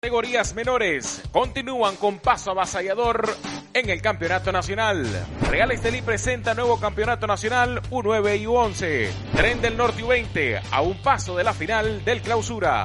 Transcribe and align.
Categorías 0.00 0.54
menores 0.54 1.22
continúan 1.32 1.96
con 1.96 2.20
paso 2.20 2.52
avasallador 2.52 3.34
en 3.74 3.90
el 3.90 4.00
campeonato 4.00 4.52
nacional. 4.52 5.04
Real 5.50 5.72
Estelí 5.72 6.02
presenta 6.02 6.54
nuevo 6.54 6.78
campeonato 6.78 7.26
nacional 7.26 7.82
U9 7.90 8.40
y 8.40 8.44
U11. 8.44 9.10
Tren 9.34 9.60
del 9.60 9.76
Norte 9.76 10.04
U20 10.04 10.62
a 10.70 10.82
un 10.82 11.02
paso 11.02 11.36
de 11.36 11.42
la 11.42 11.52
final 11.52 12.04
del 12.04 12.22
clausura. 12.22 12.84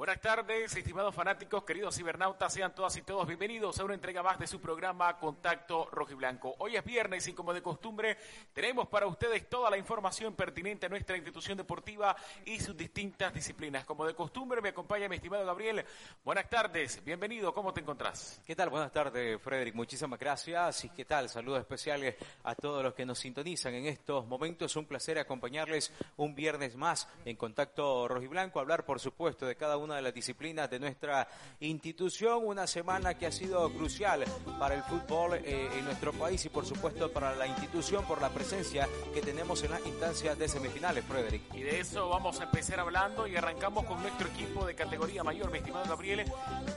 Buenas 0.00 0.22
tardes, 0.22 0.74
estimados 0.74 1.14
fanáticos, 1.14 1.62
queridos 1.62 1.94
cibernautas, 1.94 2.54
sean 2.54 2.74
todas 2.74 2.96
y 2.96 3.02
todos 3.02 3.26
bienvenidos 3.26 3.78
a 3.78 3.84
una 3.84 3.92
entrega 3.92 4.22
más 4.22 4.38
de 4.38 4.46
su 4.46 4.58
programa 4.58 5.18
Contacto 5.18 5.90
Rojiblanco. 5.92 6.54
Hoy 6.60 6.74
es 6.76 6.82
viernes 6.82 7.28
y 7.28 7.34
como 7.34 7.52
de 7.52 7.60
costumbre 7.60 8.16
tenemos 8.54 8.88
para 8.88 9.06
ustedes 9.06 9.46
toda 9.50 9.68
la 9.68 9.76
información 9.76 10.34
pertinente 10.34 10.86
a 10.86 10.88
nuestra 10.88 11.18
institución 11.18 11.58
deportiva 11.58 12.16
y 12.46 12.58
sus 12.60 12.74
distintas 12.74 13.34
disciplinas. 13.34 13.84
Como 13.84 14.06
de 14.06 14.14
costumbre 14.14 14.62
me 14.62 14.70
acompaña 14.70 15.06
mi 15.06 15.16
estimado 15.16 15.44
Gabriel. 15.44 15.84
Buenas 16.24 16.48
tardes, 16.48 17.04
bienvenido, 17.04 17.52
¿cómo 17.52 17.74
te 17.74 17.82
encontrás? 17.82 18.40
¿Qué 18.46 18.56
tal? 18.56 18.70
Buenas 18.70 18.92
tardes, 18.92 19.38
Frederick, 19.42 19.74
muchísimas 19.74 20.18
gracias. 20.18 20.82
¿Y 20.82 20.88
qué 20.88 21.04
tal? 21.04 21.28
Saludos 21.28 21.60
especiales 21.60 22.16
a 22.44 22.54
todos 22.54 22.82
los 22.82 22.94
que 22.94 23.04
nos 23.04 23.18
sintonizan 23.18 23.74
en 23.74 23.84
estos 23.84 24.26
momentos. 24.26 24.74
Un 24.76 24.86
placer 24.86 25.18
acompañarles 25.18 25.92
un 26.16 26.34
viernes 26.34 26.74
más 26.74 27.06
en 27.26 27.36
Contacto 27.36 28.08
Rojiblanco, 28.08 28.60
hablar 28.60 28.86
por 28.86 28.98
supuesto 28.98 29.44
de 29.44 29.56
cada 29.56 29.76
uno 29.76 29.89
de 29.96 30.02
las 30.02 30.14
disciplinas 30.14 30.70
de 30.70 30.78
nuestra 30.78 31.28
institución. 31.60 32.40
Una 32.44 32.66
semana 32.66 33.14
que 33.14 33.26
ha 33.26 33.32
sido 33.32 33.70
crucial 33.72 34.24
para 34.58 34.74
el 34.74 34.82
fútbol 34.82 35.34
eh, 35.34 35.68
en 35.76 35.84
nuestro 35.84 36.12
país 36.12 36.44
y 36.44 36.48
por 36.48 36.66
supuesto 36.66 37.10
para 37.12 37.34
la 37.34 37.46
institución 37.46 38.04
por 38.04 38.20
la 38.20 38.30
presencia 38.30 38.88
que 39.12 39.20
tenemos 39.20 39.62
en 39.62 39.70
las 39.70 39.84
instancias 39.86 40.38
de 40.38 40.48
semifinales, 40.48 41.04
Frederick. 41.04 41.54
Y 41.54 41.62
de 41.62 41.80
eso 41.80 42.08
vamos 42.08 42.40
a 42.40 42.44
empezar 42.44 42.80
hablando 42.80 43.26
y 43.26 43.36
arrancamos 43.36 43.84
con 43.84 44.00
nuestro 44.02 44.28
equipo 44.28 44.66
de 44.66 44.74
categoría 44.74 45.24
mayor, 45.24 45.50
mi 45.50 45.58
estimado 45.58 45.86
Gabriel, 45.88 46.24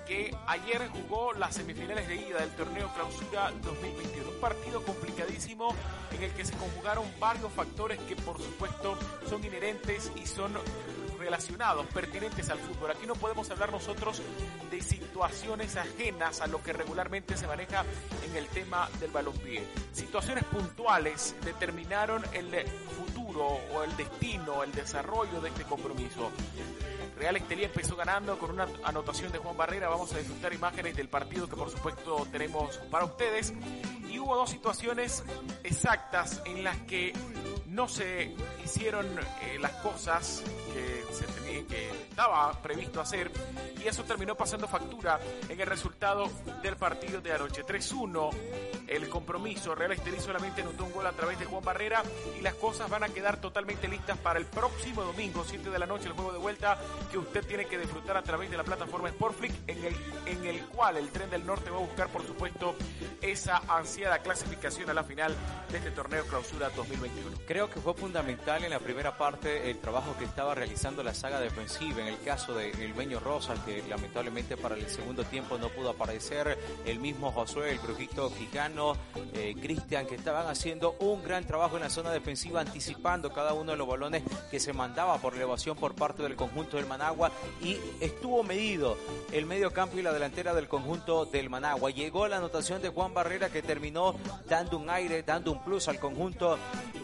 que 0.08 0.36
ayer 0.48 0.88
jugó 0.90 1.34
las 1.34 1.56
semifinales 1.56 2.08
de 2.08 2.16
ida 2.16 2.40
del 2.40 2.52
torneo 2.52 2.90
Clausura 2.94 3.52
2021. 3.62 4.30
Un 4.30 4.40
partido 4.40 4.84
complicadísimo 4.84 5.76
en 6.12 6.24
el 6.24 6.32
que 6.32 6.46
se 6.46 6.54
conjugaron 6.54 7.06
varios 7.20 7.52
factores 7.52 8.00
que 8.02 8.16
por 8.16 8.38
supuesto 8.38 8.98
son 9.28 9.44
inherentes 9.44 10.12
y 10.16 10.26
son 10.26 10.54
relacionados, 11.24 11.86
pertinentes 11.88 12.50
al 12.50 12.60
fútbol. 12.60 12.92
Aquí 12.92 13.08
no 13.08 13.16
podemos 13.16 13.50
hablar 13.50 13.72
nosotros 13.72 14.22
de 14.70 14.82
situaciones 14.82 15.78
ajenas 15.78 16.42
a 16.42 16.48
lo 16.48 16.62
que 16.62 16.74
regularmente 16.74 17.38
se 17.38 17.48
maneja 17.48 17.86
en 18.26 18.36
el 18.36 18.48
tema 18.48 18.90
del 19.00 19.12
balompié. 19.12 19.64
Situaciones 19.94 20.44
puntuales 20.44 21.36
determinaron 21.46 22.24
el 22.34 22.68
futuro 22.98 23.60
o 23.74 23.84
el 23.84 23.96
destino, 23.96 24.64
el 24.64 24.74
desarrollo 24.74 25.40
de 25.40 25.50
este 25.50 25.64
compromiso. 25.64 26.30
Real 27.18 27.38
Estelí 27.38 27.64
empezó 27.64 27.96
ganando 27.96 28.38
con 28.38 28.52
una 28.52 28.68
anotación 28.84 29.32
de 29.32 29.38
Juan 29.38 29.56
Barrera. 29.56 29.88
Vamos 29.88 30.12
a 30.14 30.18
disfrutar 30.18 30.54
imágenes 30.54 30.96
del 30.98 31.08
partido 31.08 31.48
que 31.48 31.56
por 31.56 31.70
supuesto 31.70 32.28
tenemos 32.32 32.78
para 32.92 33.06
ustedes. 33.06 33.54
Y 34.10 34.20
hubo 34.20 34.36
dos 34.36 34.50
situaciones 34.50 35.24
exactas 35.64 36.42
en 36.46 36.64
las 36.64 36.78
que 36.82 37.14
no 37.74 37.88
se 37.88 38.36
hicieron 38.64 39.08
eh, 39.42 39.58
las 39.60 39.72
cosas 39.74 40.44
que, 40.74 40.93
se 41.14 41.43
que 41.62 41.90
estaba 41.90 42.52
previsto 42.62 43.00
hacer 43.00 43.32
y 43.82 43.88
eso 43.88 44.04
terminó 44.04 44.36
pasando 44.36 44.68
factura 44.68 45.20
en 45.48 45.60
el 45.60 45.68
resultado 45.68 46.30
del 46.62 46.76
partido 46.76 47.22
de 47.22 47.34
anoche. 47.34 47.64
3-1 47.64 48.32
el 48.88 49.10
compromiso. 49.10 49.76
Real 49.76 49.92
Estelí 49.92 50.20
solamente 50.20 50.62
anotó 50.62 50.86
un 50.86 50.92
gol 50.92 51.08
a 51.08 51.12
través 51.12 51.40
de 51.40 51.46
Juan 51.46 51.64
Barrera 51.64 52.04
y 52.38 52.42
las 52.42 52.54
cosas 52.56 52.90
van 52.90 53.04
a 53.04 53.10
quedar 53.10 53.38
totalmente 53.38 53.88
listas 53.88 54.18
para 54.18 54.40
el 54.40 54.46
próximo 54.46 55.04
domingo, 55.04 55.44
7 55.48 55.70
de 55.70 55.80
la 55.80 55.86
noche, 55.86 56.08
el 56.08 56.14
juego 56.14 56.32
de 56.32 56.40
vuelta 56.40 56.78
que 57.12 57.18
usted 57.18 57.46
tiene 57.46 57.66
que 57.66 57.78
disfrutar 57.78 58.18
a 58.18 58.24
través 58.24 58.50
de 58.50 58.58
la 58.58 58.64
plataforma 58.64 59.10
Sportflix, 59.10 59.56
en 59.68 59.84
el, 59.84 59.96
en 60.26 60.46
el 60.46 60.66
cual 60.68 60.98
el 60.98 61.10
Tren 61.10 61.30
del 61.30 61.46
Norte 61.46 61.70
va 61.70 61.78
a 61.78 61.82
buscar, 61.82 62.10
por 62.10 62.26
supuesto, 62.26 62.76
esa 63.22 63.62
ansiada 63.68 64.20
clasificación 64.20 64.90
a 64.90 64.94
la 64.94 65.04
final 65.04 65.36
de 65.70 65.78
este 65.78 65.92
torneo 65.92 66.26
Clausura 66.26 66.70
2021. 66.70 67.38
Creo 67.48 67.70
que 67.70 67.80
fue 67.80 67.94
fundamental 67.94 68.64
en 68.64 68.72
la 68.72 68.80
primera 68.80 69.18
parte 69.18 69.70
el 69.70 69.80
trabajo 69.80 70.16
que 70.18 70.26
estaba 70.26 70.56
realizando 70.56 71.04
la 71.04 71.14
saga 71.14 71.40
defensiva, 71.44 72.02
en 72.02 72.08
el 72.08 72.20
caso 72.22 72.54
de 72.56 72.72
El 72.72 72.96
Meño 72.96 73.20
Rosa, 73.20 73.54
que 73.66 73.84
lamentablemente 73.88 74.58
para 74.58 74.76
el 74.76 74.88
segundo 74.88 75.24
tiempo 75.24 75.58
no 75.58 75.70
pudo 75.70 75.92
aparecer, 75.92 76.58
el 76.86 77.00
mismo 77.00 77.32
Josué, 77.32 77.72
el 77.72 77.80
Brujito 77.80 78.34
Quijano, 78.34 78.98
eh, 79.34 79.56
Cristian, 79.62 80.08
que 80.08 80.16
estaban 80.16 80.48
haciendo 80.48 80.96
un 81.00 81.24
gran 81.24 81.46
trabajo 81.46 81.76
en 81.76 81.84
la 81.84 81.90
zona 81.90 82.12
defensiva, 82.12 82.62
anticipando 82.62 83.32
cada 83.32 83.54
uno 83.54 83.72
de 83.72 83.78
los 83.78 83.88
balones 83.88 84.24
que 84.50 84.60
se 84.60 84.74
mandaba 84.74 85.18
por 85.20 85.36
elevación 85.36 85.78
por 85.78 85.94
parte 85.94 86.24
del 86.24 86.36
conjunto 86.36 86.78
del 86.78 86.86
Managua 86.86 87.32
y 87.62 87.78
estuvo 88.00 88.44
medido 88.44 88.98
el 89.32 89.46
medio 89.46 89.72
campo 89.72 89.98
y 89.98 90.02
la 90.02 90.14
delantera 90.14 90.54
del 90.54 90.68
conjunto 90.68 91.26
del 91.26 91.50
Managua. 91.50 91.92
Llegó 91.92 92.28
la 92.28 92.38
anotación 92.38 92.82
de 92.82 92.90
Juan 92.90 93.14
Barrera 93.14 93.50
que 93.50 93.62
terminó 93.62 94.16
dando 94.48 94.78
un 94.78 94.90
aire, 94.90 95.24
dando 95.24 95.52
un 95.52 95.64
plus 95.64 95.88
al 95.88 96.00
conjunto 96.00 96.58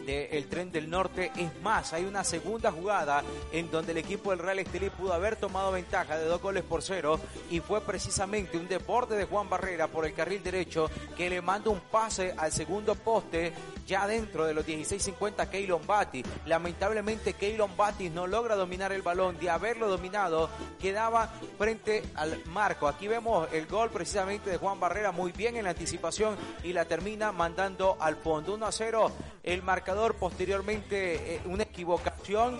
del 0.05 0.47
Tren 0.47 0.71
del 0.71 0.89
Norte. 0.89 1.31
Es 1.35 1.61
más, 1.61 1.93
hay 1.93 2.05
una 2.05 2.23
segunda 2.23 2.71
jugada 2.71 3.23
en 3.51 3.69
donde 3.69 3.91
el 3.91 3.99
equipo 3.99 4.28
del 4.29 4.39
Real 4.39 4.59
Estelí 4.59 4.89
pudo 4.89 5.13
haber 5.13 5.35
tomado 5.35 5.71
ventaja 5.71 6.17
de 6.17 6.25
dos 6.25 6.41
goles 6.41 6.63
por 6.63 6.81
cero 6.81 7.19
y 7.49 7.59
fue 7.59 7.81
precisamente 7.81 8.57
un 8.57 8.67
deporte 8.67 9.15
de 9.15 9.25
Juan 9.25 9.49
Barrera 9.49 9.87
por 9.87 10.05
el 10.05 10.13
carril 10.13 10.43
derecho 10.43 10.89
que 11.15 11.29
le 11.29 11.41
manda 11.41 11.69
un 11.69 11.79
pase 11.79 12.33
al 12.37 12.51
segundo 12.51 12.95
poste 12.95 13.53
ya 13.85 14.07
dentro 14.07 14.45
de 14.45 14.53
los 14.53 14.65
16.50 14.65 15.49
Keylon 15.49 15.85
Bati. 15.85 16.23
Lamentablemente 16.45 17.33
Keylon 17.33 17.75
Bati 17.75 18.09
no 18.09 18.27
logra 18.27 18.55
dominar 18.55 18.91
el 18.91 19.01
balón. 19.01 19.37
De 19.39 19.49
haberlo 19.49 19.87
dominado, 19.87 20.49
quedaba 20.79 21.29
frente 21.57 22.03
al 22.15 22.45
marco. 22.45 22.87
Aquí 22.87 23.07
vemos 23.07 23.47
el 23.51 23.65
gol 23.65 23.89
precisamente 23.89 24.49
de 24.49 24.57
Juan 24.57 24.79
Barrera 24.79 25.11
muy 25.11 25.31
bien 25.31 25.55
en 25.55 25.63
la 25.63 25.71
anticipación 25.71 26.37
y 26.63 26.73
la 26.73 26.85
termina 26.85 27.31
mandando 27.31 27.97
al 27.99 28.15
fondo. 28.15 28.53
1 28.53 28.65
a 28.65 28.71
0 28.71 29.11
el 29.43 29.63
marcador 29.63 30.15
posteriormente 30.15 31.35
eh, 31.35 31.41
una 31.45 31.63
equivocación 31.63 32.59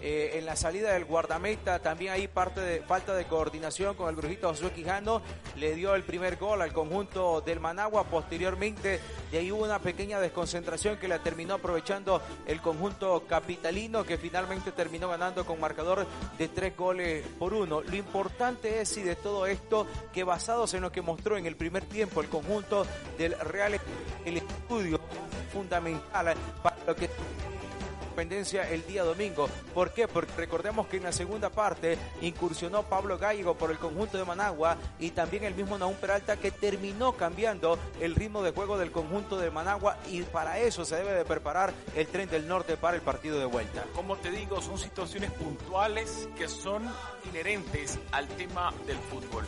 eh, 0.00 0.32
en 0.34 0.46
la 0.46 0.56
salida 0.56 0.92
del 0.92 1.04
guardameta, 1.04 1.80
también 1.80 2.12
hay 2.12 2.28
parte 2.28 2.60
de 2.60 2.82
falta 2.82 3.14
de 3.14 3.24
coordinación 3.26 3.94
con 3.94 4.08
el 4.08 4.16
brujito 4.16 4.48
Josué 4.48 4.70
Quijano, 4.72 5.22
le 5.56 5.74
dio 5.74 5.94
el 5.94 6.02
primer 6.02 6.36
gol 6.36 6.62
al 6.62 6.72
conjunto 6.72 7.40
del 7.40 7.60
Managua, 7.60 8.04
posteriormente 8.04 9.00
de 9.30 9.38
ahí 9.38 9.50
hubo 9.52 9.64
una 9.64 9.78
pequeña 9.78 10.20
desconcentración 10.20 10.98
que 10.98 11.08
la 11.08 11.22
terminó 11.22 11.54
aprovechando 11.54 12.20
el 12.46 12.60
conjunto 12.60 13.24
capitalino 13.28 14.04
que 14.04 14.18
finalmente 14.18 14.72
terminó 14.72 15.08
ganando 15.08 15.44
con 15.44 15.60
marcador 15.60 16.06
de 16.38 16.48
tres 16.48 16.76
goles 16.76 17.26
por 17.38 17.54
uno. 17.54 17.80
Lo 17.82 17.96
importante 17.96 18.80
es 18.80 18.96
y 18.96 19.02
de 19.02 19.16
todo 19.16 19.46
esto 19.46 19.86
que 20.12 20.24
basados 20.24 20.74
en 20.74 20.82
lo 20.82 20.92
que 20.92 21.02
mostró 21.02 21.36
en 21.36 21.46
el 21.46 21.56
primer 21.56 21.84
tiempo 21.84 22.20
el 22.20 22.28
conjunto 22.28 22.86
del 23.18 23.38
Real 23.38 23.80
el 24.24 24.36
estudio 24.36 25.00
fundamental 25.52 26.36
para 26.62 26.76
lo 26.86 26.94
que 26.94 27.08
el 28.18 28.86
día 28.86 29.04
domingo. 29.04 29.46
¿Por 29.74 29.92
qué? 29.92 30.08
Porque 30.08 30.32
recordemos 30.36 30.86
que 30.86 30.96
en 30.96 31.02
la 31.02 31.12
segunda 31.12 31.50
parte 31.50 31.98
incursionó 32.22 32.82
Pablo 32.84 33.18
Gallego 33.18 33.54
por 33.54 33.70
el 33.70 33.78
conjunto 33.78 34.16
de 34.16 34.24
Managua 34.24 34.78
y 34.98 35.10
también 35.10 35.44
el 35.44 35.54
mismo 35.54 35.76
Naún 35.76 35.96
Peralta 35.96 36.36
que 36.38 36.50
terminó 36.50 37.12
cambiando 37.12 37.78
el 38.00 38.14
ritmo 38.14 38.42
de 38.42 38.52
juego 38.52 38.78
del 38.78 38.90
conjunto 38.90 39.38
de 39.38 39.50
Managua 39.50 39.98
y 40.10 40.22
para 40.22 40.58
eso 40.58 40.86
se 40.86 40.96
debe 40.96 41.12
de 41.12 41.26
preparar 41.26 41.74
el 41.94 42.06
tren 42.06 42.30
del 42.30 42.48
norte 42.48 42.78
para 42.78 42.96
el 42.96 43.02
partido 43.02 43.38
de 43.38 43.44
vuelta. 43.44 43.84
Como 43.94 44.16
te 44.16 44.30
digo, 44.30 44.62
son 44.62 44.78
situaciones 44.78 45.30
puntuales 45.32 46.26
que 46.38 46.48
son 46.48 46.84
inherentes 47.28 47.98
al 48.12 48.26
tema 48.28 48.72
del 48.86 48.96
fútbol. 48.96 49.44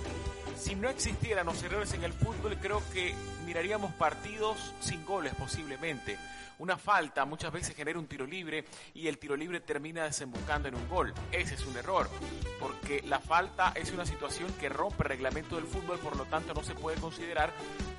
Si 0.58 0.74
no 0.74 0.90
existieran 0.90 1.46
los 1.46 1.62
errores 1.62 1.94
en 1.94 2.04
el 2.04 2.12
fútbol, 2.12 2.58
creo 2.60 2.82
que 2.92 3.14
miraríamos 3.48 3.94
partidos 3.94 4.74
sin 4.78 5.06
goles 5.06 5.34
posiblemente 5.34 6.18
una 6.58 6.76
falta 6.76 7.24
muchas 7.24 7.52
veces 7.52 7.74
genera 7.74 7.98
un 7.98 8.06
tiro 8.06 8.26
libre 8.26 8.64
y 8.94 9.06
el 9.06 9.18
tiro 9.18 9.36
libre 9.36 9.60
termina 9.60 10.04
desembocando 10.04 10.68
en 10.68 10.74
un 10.74 10.88
gol. 10.88 11.14
Ese 11.30 11.54
es 11.54 11.64
un 11.64 11.76
error, 11.76 12.10
porque 12.58 13.02
la 13.02 13.20
falta 13.20 13.72
es 13.74 13.92
una 13.92 14.04
situación 14.04 14.52
que 14.54 14.68
rompe 14.68 15.04
el 15.04 15.10
reglamento 15.10 15.56
del 15.56 15.66
fútbol, 15.66 15.98
por 15.98 16.16
lo 16.16 16.24
tanto 16.24 16.54
no 16.54 16.62
se 16.62 16.74
puede 16.74 17.00
considerar 17.00 17.52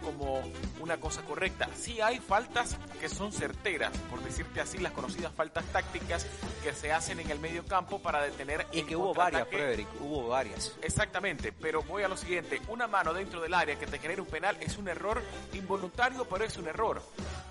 como 0.03 0.41
una 0.81 0.97
cosa 0.97 1.21
correcta. 1.21 1.69
Sí 1.75 2.01
hay 2.01 2.19
faltas 2.19 2.77
que 2.99 3.07
son 3.07 3.31
certeras, 3.31 3.95
por 4.09 4.21
decirte 4.23 4.59
así, 4.59 4.77
las 4.77 4.91
conocidas 4.91 5.31
faltas 5.33 5.63
tácticas 5.65 6.25
que 6.63 6.73
se 6.73 6.91
hacen 6.91 7.19
en 7.19 7.31
el 7.31 7.39
medio 7.39 7.65
campo 7.65 7.99
para 7.99 8.21
detener 8.21 8.67
y 8.73 8.83
que 8.83 8.95
hubo 8.95 9.13
varias, 9.13 9.47
Frederick, 9.47 9.87
hubo 10.01 10.27
varias. 10.27 10.75
Exactamente, 10.81 11.53
pero 11.53 11.83
voy 11.83 12.03
a 12.03 12.09
lo 12.09 12.17
siguiente, 12.17 12.61
una 12.67 12.87
mano 12.87 13.13
dentro 13.13 13.39
del 13.39 13.53
área 13.53 13.79
que 13.79 13.87
te 13.87 13.99
genera 13.99 14.21
un 14.21 14.27
penal 14.27 14.57
es 14.59 14.77
un 14.77 14.89
error 14.89 15.21
involuntario, 15.53 16.25
pero 16.25 16.43
es 16.45 16.57
un 16.57 16.67
error. 16.67 17.01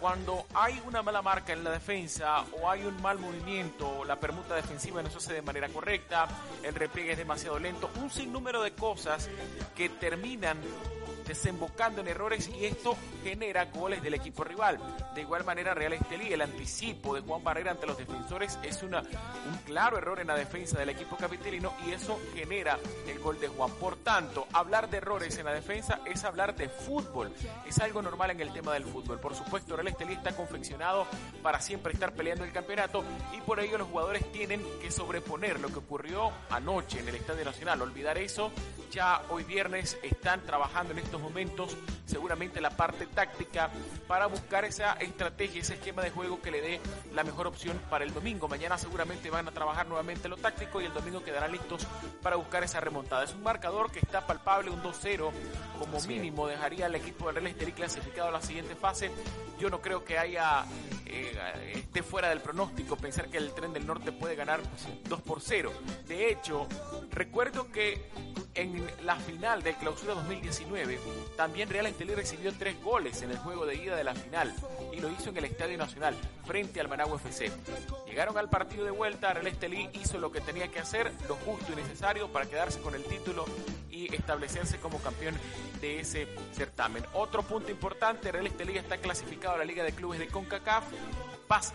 Cuando 0.00 0.46
hay 0.54 0.80
una 0.86 1.02
mala 1.02 1.22
marca 1.22 1.52
en 1.52 1.64
la 1.64 1.70
defensa 1.70 2.44
o 2.60 2.70
hay 2.70 2.84
un 2.84 3.00
mal 3.02 3.18
movimiento, 3.18 4.04
la 4.04 4.16
permuta 4.16 4.54
defensiva 4.54 5.02
no 5.02 5.10
se 5.10 5.18
hace 5.18 5.34
de 5.34 5.42
manera 5.42 5.68
correcta, 5.68 6.28
el 6.62 6.74
repliegue 6.74 7.12
es 7.12 7.18
demasiado 7.18 7.58
lento, 7.58 7.90
un 8.00 8.10
sinnúmero 8.10 8.62
de 8.62 8.72
cosas 8.72 9.28
que 9.74 9.88
terminan 9.88 10.58
desembocando 11.28 12.00
en 12.00 12.08
errores 12.08 12.48
y 12.48 12.64
esto 12.64 12.96
genera 13.22 13.66
goles 13.66 14.02
del 14.02 14.14
equipo 14.14 14.42
rival. 14.42 14.80
De 15.14 15.20
igual 15.20 15.44
manera, 15.44 15.74
Real 15.74 15.92
Estelí, 15.92 16.32
el 16.32 16.40
anticipo 16.40 17.14
de 17.14 17.20
Juan 17.20 17.44
Barrera 17.44 17.70
ante 17.72 17.86
los 17.86 17.98
defensores 17.98 18.58
es 18.62 18.82
una, 18.82 19.00
un 19.00 19.58
claro 19.66 19.98
error 19.98 20.18
en 20.18 20.26
la 20.26 20.34
defensa 20.34 20.78
del 20.78 20.88
equipo 20.88 21.16
capitalino 21.16 21.74
y 21.86 21.92
eso 21.92 22.18
genera 22.34 22.78
el 23.06 23.18
gol 23.18 23.38
de 23.38 23.48
Juan. 23.48 23.70
Por 23.72 23.96
tanto, 23.96 24.46
hablar 24.52 24.88
de 24.88 24.96
errores 24.96 25.36
en 25.38 25.44
la 25.44 25.52
defensa 25.52 26.00
es 26.06 26.24
hablar 26.24 26.56
de 26.56 26.68
fútbol. 26.68 27.30
Es 27.66 27.78
algo 27.78 28.00
normal 28.00 28.30
en 28.30 28.40
el 28.40 28.52
tema 28.52 28.72
del 28.72 28.84
fútbol. 28.84 29.20
Por 29.20 29.34
supuesto, 29.34 29.76
Real 29.76 29.88
Estelí 29.88 30.14
está 30.14 30.34
confeccionado 30.34 31.06
para 31.42 31.60
siempre 31.60 31.92
estar 31.92 32.12
peleando 32.12 32.44
el 32.44 32.52
campeonato 32.52 33.04
y 33.36 33.40
por 33.42 33.60
ello 33.60 33.76
los 33.76 33.88
jugadores 33.88 34.32
tienen 34.32 34.64
que 34.80 34.90
sobreponer 34.90 35.60
lo 35.60 35.68
que 35.68 35.78
ocurrió 35.78 36.32
anoche 36.48 37.00
en 37.00 37.08
el 37.08 37.16
Estadio 37.16 37.44
Nacional. 37.44 37.82
Olvidar 37.82 38.16
eso, 38.16 38.50
ya 38.90 39.22
hoy 39.30 39.44
viernes 39.44 39.98
están 40.02 40.40
trabajando 40.42 40.92
en 40.92 41.00
estos 41.00 41.20
momentos 41.20 41.76
seguramente 42.06 42.60
la 42.60 42.70
parte 42.70 43.06
táctica 43.06 43.70
para 44.06 44.26
buscar 44.26 44.64
esa 44.64 44.94
estrategia, 44.94 45.60
ese 45.60 45.74
esquema 45.74 46.02
de 46.02 46.10
juego 46.10 46.40
que 46.40 46.50
le 46.50 46.60
dé 46.60 46.80
la 47.14 47.22
mejor 47.22 47.46
opción 47.46 47.78
para 47.90 48.04
el 48.04 48.14
domingo. 48.14 48.48
Mañana 48.48 48.78
seguramente 48.78 49.30
van 49.30 49.46
a 49.46 49.52
trabajar 49.52 49.86
nuevamente 49.86 50.28
lo 50.28 50.36
táctico 50.36 50.80
y 50.80 50.86
el 50.86 50.94
domingo 50.94 51.22
quedarán 51.22 51.52
listos 51.52 51.86
para 52.22 52.36
buscar 52.36 52.64
esa 52.64 52.80
remontada. 52.80 53.24
Es 53.24 53.34
un 53.34 53.42
marcador 53.42 53.90
que 53.90 53.98
está 53.98 54.26
palpable, 54.26 54.70
un 54.70 54.82
2-0 54.82 55.30
como 55.78 56.00
mínimo 56.02 56.46
dejaría 56.46 56.86
al 56.86 56.94
equipo 56.94 57.26
del 57.26 57.36
Real 57.36 57.46
Estelí 57.48 57.72
clasificado 57.72 58.28
a 58.28 58.32
la 58.32 58.42
siguiente 58.42 58.74
fase. 58.74 59.10
Yo 59.58 59.70
no 59.70 59.80
creo 59.80 60.04
que 60.04 60.18
haya 60.18 60.64
esté 61.74 62.02
fuera 62.02 62.28
del 62.28 62.40
pronóstico 62.40 62.96
pensar 62.96 63.28
que 63.28 63.38
el 63.38 63.52
tren 63.52 63.72
del 63.72 63.86
norte 63.86 64.12
puede 64.12 64.36
ganar 64.36 64.60
2 65.08 65.22
por 65.22 65.40
0. 65.40 65.72
De 66.06 66.30
hecho, 66.30 66.66
recuerdo 67.10 67.70
que 67.70 68.08
en 68.54 68.84
la 69.04 69.16
final 69.16 69.62
del 69.62 69.76
clausura 69.76 70.14
2019, 70.14 70.98
también 71.36 71.68
Real 71.68 71.86
Estelí 71.86 72.14
recibió 72.14 72.52
tres 72.52 72.82
goles 72.82 73.22
en 73.22 73.30
el 73.30 73.38
juego 73.38 73.64
de 73.66 73.76
ida 73.76 73.94
de 73.94 74.02
la 74.02 74.14
final 74.14 74.52
y 74.92 75.00
lo 75.00 75.10
hizo 75.10 75.30
en 75.30 75.36
el 75.36 75.44
Estadio 75.44 75.78
Nacional 75.78 76.16
frente 76.44 76.80
al 76.80 76.88
Managua 76.88 77.16
FC. 77.16 77.52
Llegaron 78.06 78.36
al 78.36 78.50
partido 78.50 78.84
de 78.84 78.90
vuelta, 78.90 79.32
Real 79.32 79.46
Estelí 79.46 79.88
hizo 79.92 80.18
lo 80.18 80.32
que 80.32 80.40
tenía 80.40 80.68
que 80.68 80.80
hacer, 80.80 81.12
lo 81.28 81.36
justo 81.36 81.72
y 81.72 81.76
necesario 81.76 82.32
para 82.32 82.46
quedarse 82.46 82.80
con 82.80 82.96
el 82.96 83.04
título 83.04 83.44
y 83.98 84.14
establecerse 84.14 84.78
como 84.78 84.98
campeón 84.98 85.34
de 85.80 86.00
ese 86.00 86.28
certamen. 86.52 87.04
Otro 87.14 87.42
punto 87.42 87.70
importante, 87.70 88.30
Real 88.30 88.46
Estelí 88.46 88.76
está 88.76 88.98
clasificado 88.98 89.56
a 89.56 89.58
la 89.58 89.64
Liga 89.64 89.82
de 89.82 89.92
Clubes 89.92 90.20
de 90.20 90.28
CONCACAF. 90.28 90.84
Paz 91.48 91.72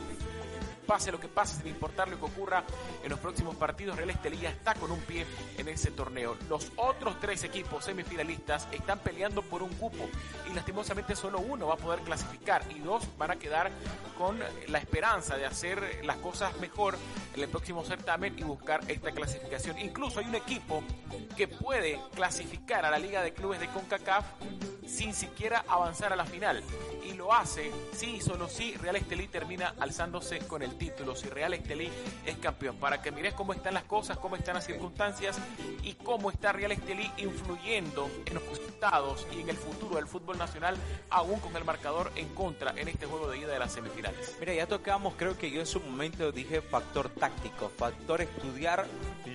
pase 0.83 1.11
lo 1.11 1.19
que 1.19 1.27
pase, 1.27 1.57
sin 1.57 1.67
importar 1.67 2.07
lo 2.09 2.19
que 2.19 2.25
ocurra 2.25 2.63
en 3.03 3.09
los 3.09 3.19
próximos 3.19 3.55
partidos, 3.55 3.97
Real 3.97 4.09
Estelí 4.09 4.45
está 4.45 4.75
con 4.75 4.91
un 4.91 4.99
pie 4.99 5.25
en 5.57 5.67
ese 5.67 5.91
torneo. 5.91 6.37
Los 6.49 6.71
otros 6.75 7.19
tres 7.19 7.43
equipos 7.43 7.85
semifinalistas 7.85 8.67
están 8.71 8.99
peleando 8.99 9.41
por 9.41 9.63
un 9.63 9.73
cupo 9.73 10.07
y 10.49 10.53
lastimosamente 10.53 11.15
solo 11.15 11.39
uno 11.39 11.67
va 11.67 11.75
a 11.75 11.77
poder 11.77 12.01
clasificar 12.01 12.63
y 12.69 12.79
dos 12.79 13.07
van 13.17 13.31
a 13.31 13.35
quedar 13.37 13.71
con 14.17 14.39
la 14.67 14.77
esperanza 14.77 15.37
de 15.37 15.45
hacer 15.45 16.01
las 16.03 16.17
cosas 16.17 16.57
mejor 16.59 16.97
en 17.35 17.43
el 17.43 17.49
próximo 17.49 17.83
certamen 17.83 18.37
y 18.37 18.43
buscar 18.43 18.81
esta 18.87 19.11
clasificación. 19.11 19.79
Incluso 19.79 20.19
hay 20.19 20.25
un 20.25 20.35
equipo 20.35 20.83
que 21.35 21.47
puede 21.47 21.99
clasificar 22.13 22.85
a 22.85 22.91
la 22.91 22.99
Liga 22.99 23.21
de 23.21 23.33
Clubes 23.33 23.59
de 23.59 23.67
CONCACAF 23.67 24.25
sin 24.87 25.13
siquiera 25.13 25.63
avanzar 25.67 26.13
a 26.13 26.15
la 26.15 26.25
final. 26.25 26.63
Y 27.05 27.13
lo 27.13 27.33
hace, 27.33 27.71
sí 27.93 28.21
solo 28.21 28.47
si 28.47 28.75
Real 28.75 28.95
Estelí 28.95 29.27
termina 29.27 29.73
alzándose 29.79 30.39
con 30.39 30.61
el 30.61 30.77
título, 30.77 31.15
si 31.15 31.27
Real 31.29 31.53
Estelí 31.53 31.89
es 32.25 32.37
campeón. 32.37 32.77
Para 32.77 33.01
que 33.01 33.11
mires 33.11 33.33
cómo 33.33 33.53
están 33.53 33.73
las 33.73 33.83
cosas, 33.83 34.17
cómo 34.17 34.35
están 34.35 34.55
las 34.55 34.65
circunstancias 34.65 35.37
y 35.83 35.93
cómo 35.93 36.31
está 36.31 36.51
Real 36.51 36.71
Estelí 36.71 37.11
influyendo 37.17 38.09
en 38.25 38.35
los 38.35 38.47
resultados 38.47 39.27
y 39.35 39.41
en 39.41 39.49
el 39.49 39.57
futuro 39.57 39.95
del 39.95 40.07
fútbol 40.07 40.37
nacional, 40.37 40.75
aún 41.09 41.39
con 41.39 41.55
el 41.55 41.63
marcador 41.63 42.11
en 42.15 42.29
contra 42.29 42.73
en 42.75 42.87
este 42.87 43.05
juego 43.05 43.29
de 43.29 43.37
ida 43.39 43.47
de 43.47 43.59
las 43.59 43.73
semifinales. 43.73 44.35
Mira, 44.39 44.53
ya 44.53 44.67
tocamos, 44.67 45.13
creo 45.17 45.37
que 45.37 45.51
yo 45.51 45.59
en 45.59 45.65
su 45.65 45.79
momento 45.79 46.31
dije 46.31 46.61
factor 46.61 47.09
táctico, 47.09 47.69
factor 47.69 48.21
estudiar 48.21 48.85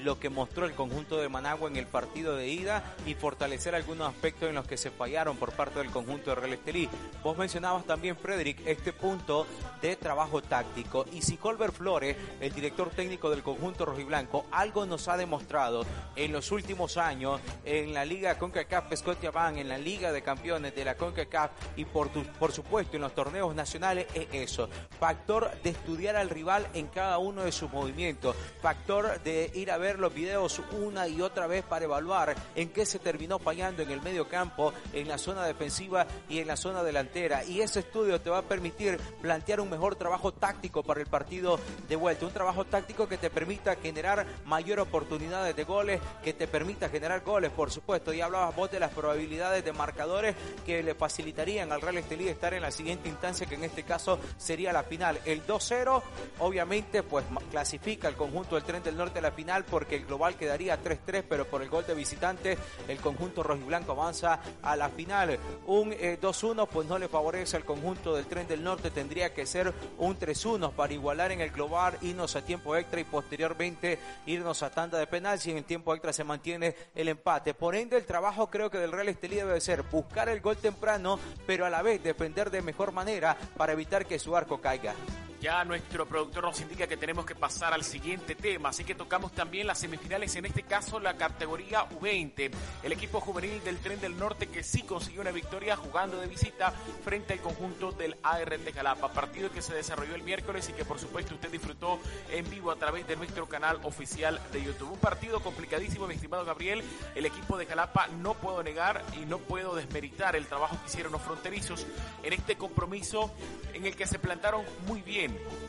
lo 0.04 0.18
que 0.18 0.28
mostró 0.28 0.66
el 0.66 0.74
conjunto 0.74 1.18
de 1.18 1.28
Managua 1.28 1.68
en 1.68 1.76
el 1.76 1.86
partido 1.86 2.36
de 2.36 2.48
ida 2.48 2.94
y 3.06 3.14
fortalecer 3.14 3.74
algunos 3.74 4.08
aspectos 4.08 4.48
en 4.48 4.54
los 4.54 4.66
que 4.66 4.76
se 4.76 4.90
fallaron 4.90 5.36
por 5.38 5.52
parte 5.52 5.78
del 5.78 5.90
conjunto 5.90 6.30
de 6.30 6.36
Real 6.36 6.52
Estelí. 6.52 6.88
Vos 7.22 7.36
mencionabas 7.38 7.84
también, 7.84 8.16
Frederick, 8.16 8.60
este 8.66 8.92
punto 8.92 9.46
de 9.80 9.96
trabajo 9.96 10.42
táctico. 10.42 11.06
Y 11.12 11.22
si 11.22 11.36
Colbert 11.36 11.74
Flores, 11.74 12.16
el 12.40 12.52
director 12.52 12.90
técnico 12.90 13.30
del 13.30 13.42
conjunto 13.42 13.84
rojiblanco, 13.84 14.46
algo 14.50 14.86
nos 14.86 15.08
ha 15.08 15.16
demostrado 15.16 15.84
en 16.16 16.32
los 16.32 16.50
últimos 16.52 16.96
años 16.96 17.40
en 17.64 17.94
la 17.94 18.04
Liga 18.04 18.38
CONCACAF 18.38 18.94
Scotiabank, 18.94 19.58
en 19.58 19.68
la 19.68 19.78
Liga 19.78 20.12
de 20.12 20.22
Campeones 20.22 20.74
de 20.74 20.84
la 20.84 20.96
CONCACAF 20.96 21.50
y 21.76 21.84
por, 21.84 22.10
por 22.10 22.52
supuesto 22.52 22.96
en 22.96 23.02
los 23.02 23.14
torneos 23.14 23.54
nacionales 23.54 24.06
es 24.14 24.26
eso. 24.32 24.68
Factor 24.98 25.50
de 25.62 25.70
estudiar 25.70 26.16
al 26.16 26.30
rival 26.30 26.66
en 26.74 26.88
cada 26.88 27.18
uno 27.18 27.44
de 27.44 27.52
sus 27.52 27.70
movimientos. 27.70 28.34
Factor 28.60 29.20
de 29.22 29.50
ir 29.54 29.70
a 29.70 29.78
ver 29.78 29.98
los 29.98 30.12
videos 30.12 30.60
una 30.72 31.08
y 31.08 31.20
otra 31.20 31.46
vez 31.46 31.64
para 31.64 31.84
evaluar 31.84 32.34
en 32.54 32.70
qué 32.70 32.86
se 32.86 32.98
terminó 32.98 33.38
fallando 33.38 33.82
en 33.82 33.90
el 33.90 34.02
medio 34.02 34.28
campo, 34.28 34.72
en 34.92 35.08
la 35.08 35.18
zona 35.28 35.44
defensiva 35.44 36.06
y 36.26 36.38
en 36.38 36.46
la 36.46 36.56
zona 36.56 36.82
delantera. 36.82 37.44
Y 37.44 37.60
ese 37.60 37.80
estudio 37.80 38.18
te 38.18 38.30
va 38.30 38.38
a 38.38 38.42
permitir 38.42 38.98
plantear 39.20 39.60
un 39.60 39.68
mejor 39.68 39.94
trabajo 39.96 40.32
táctico 40.32 40.82
para 40.82 41.00
el 41.00 41.06
partido 41.06 41.60
de 41.86 41.96
vuelta. 41.96 42.24
Un 42.24 42.32
trabajo 42.32 42.64
táctico 42.64 43.06
que 43.06 43.18
te 43.18 43.28
permita 43.28 43.76
generar 43.76 44.24
mayor 44.46 44.80
oportunidades 44.80 45.54
de 45.54 45.64
goles, 45.64 46.00
que 46.24 46.32
te 46.32 46.48
permita 46.48 46.88
generar 46.88 47.20
goles, 47.20 47.50
por 47.50 47.70
supuesto. 47.70 48.14
Y 48.14 48.22
hablabas 48.22 48.56
vos 48.56 48.70
de 48.70 48.80
las 48.80 48.90
probabilidades 48.90 49.62
de 49.62 49.72
marcadores 49.74 50.34
que 50.64 50.82
le 50.82 50.94
facilitarían 50.94 51.72
al 51.72 51.82
Real 51.82 51.98
Estelí 51.98 52.26
estar 52.28 52.54
en 52.54 52.62
la 52.62 52.70
siguiente 52.70 53.10
instancia, 53.10 53.46
que 53.46 53.56
en 53.56 53.64
este 53.64 53.82
caso 53.82 54.18
sería 54.38 54.72
la 54.72 54.82
final. 54.82 55.20
El 55.26 55.46
2-0, 55.46 56.02
obviamente, 56.38 57.02
pues 57.02 57.26
clasifica 57.50 58.08
el 58.08 58.16
conjunto 58.16 58.54
del 58.54 58.64
Tren 58.64 58.82
del 58.82 58.96
Norte 58.96 59.18
a 59.18 59.22
la 59.22 59.32
final 59.32 59.66
porque 59.66 59.96
el 59.96 60.06
global 60.06 60.36
quedaría 60.36 60.82
3-3, 60.82 61.24
pero 61.28 61.44
por 61.46 61.60
el 61.60 61.68
gol 61.68 61.86
de 61.86 61.92
visitante, 61.92 62.56
el 62.88 62.98
conjunto 62.98 63.42
rojiblanco 63.42 63.92
avanza 63.92 64.40
a 64.62 64.74
la 64.74 64.88
final. 64.88 65.17
Un 65.66 65.90
2-1 65.90 66.62
eh, 66.62 66.68
pues 66.72 66.88
no 66.88 66.98
le 66.98 67.08
favorece 67.08 67.56
al 67.56 67.64
conjunto 67.64 68.14
del 68.14 68.26
Tren 68.26 68.46
del 68.46 68.62
Norte, 68.62 68.90
tendría 68.90 69.34
que 69.34 69.46
ser 69.46 69.72
un 69.98 70.18
3-1 70.18 70.72
para 70.72 70.92
igualar 70.92 71.32
en 71.32 71.40
el 71.40 71.50
global, 71.50 71.98
irnos 72.02 72.36
a 72.36 72.42
tiempo 72.42 72.76
extra 72.76 73.00
y 73.00 73.04
posteriormente 73.04 73.98
irnos 74.26 74.62
a 74.62 74.70
tanda 74.70 74.98
de 74.98 75.06
penal 75.06 75.38
si 75.40 75.50
en 75.50 75.58
el 75.58 75.64
tiempo 75.64 75.92
extra 75.92 76.12
se 76.12 76.24
mantiene 76.24 76.76
el 76.94 77.08
empate. 77.08 77.54
Por 77.54 77.74
ende, 77.74 77.96
el 77.96 78.06
trabajo 78.06 78.48
creo 78.48 78.70
que 78.70 78.78
del 78.78 78.92
Real 78.92 79.08
Estelí 79.08 79.36
debe 79.36 79.60
ser 79.60 79.82
buscar 79.82 80.28
el 80.28 80.40
gol 80.40 80.56
temprano, 80.56 81.18
pero 81.46 81.66
a 81.66 81.70
la 81.70 81.82
vez 81.82 82.02
defender 82.02 82.50
de 82.50 82.62
mejor 82.62 82.92
manera 82.92 83.36
para 83.56 83.72
evitar 83.72 84.06
que 84.06 84.18
su 84.18 84.36
arco 84.36 84.60
caiga. 84.60 84.94
Ya 85.40 85.64
nuestro 85.64 86.04
productor 86.04 86.42
nos 86.42 86.60
indica 86.60 86.88
que 86.88 86.96
tenemos 86.96 87.24
que 87.24 87.36
pasar 87.36 87.72
al 87.72 87.84
siguiente 87.84 88.34
tema, 88.34 88.70
así 88.70 88.82
que 88.82 88.96
tocamos 88.96 89.30
también 89.32 89.68
las 89.68 89.78
semifinales, 89.78 90.34
en 90.34 90.46
este 90.46 90.64
caso 90.64 90.98
la 90.98 91.16
categoría 91.16 91.88
U20. 91.90 92.50
El 92.82 92.92
equipo 92.92 93.20
juvenil 93.20 93.62
del 93.62 93.78
Tren 93.78 94.00
del 94.00 94.18
Norte 94.18 94.48
que 94.48 94.64
sí 94.64 94.82
consiguió 94.82 95.20
una 95.20 95.30
victoria 95.30 95.76
jugando 95.76 96.20
de 96.20 96.26
visita 96.26 96.72
frente 97.04 97.34
al 97.34 97.40
conjunto 97.40 97.92
del 97.92 98.16
ART 98.24 98.64
de 98.64 98.72
Jalapa, 98.72 99.12
partido 99.12 99.52
que 99.52 99.62
se 99.62 99.74
desarrolló 99.74 100.16
el 100.16 100.24
miércoles 100.24 100.68
y 100.70 100.72
que 100.72 100.84
por 100.84 100.98
supuesto 100.98 101.36
usted 101.36 101.52
disfrutó 101.52 102.00
en 102.32 102.50
vivo 102.50 102.72
a 102.72 102.76
través 102.76 103.06
de 103.06 103.14
nuestro 103.14 103.46
canal 103.46 103.78
oficial 103.84 104.40
de 104.52 104.64
YouTube. 104.64 104.90
Un 104.90 104.98
partido 104.98 105.38
complicadísimo, 105.38 106.08
mi 106.08 106.14
estimado 106.14 106.44
Gabriel. 106.44 106.82
El 107.14 107.26
equipo 107.26 107.56
de 107.56 107.66
Jalapa 107.66 108.08
no 108.08 108.34
puedo 108.34 108.64
negar 108.64 109.04
y 109.20 109.24
no 109.24 109.38
puedo 109.38 109.76
desmeritar 109.76 110.34
el 110.34 110.46
trabajo 110.46 110.76
que 110.80 110.88
hicieron 110.88 111.12
los 111.12 111.22
fronterizos 111.22 111.86
en 112.24 112.32
este 112.32 112.56
compromiso 112.56 113.32
en 113.72 113.86
el 113.86 113.94
que 113.94 114.08
se 114.08 114.18
plantaron 114.18 114.64
muy 114.88 115.00
bien 115.02 115.27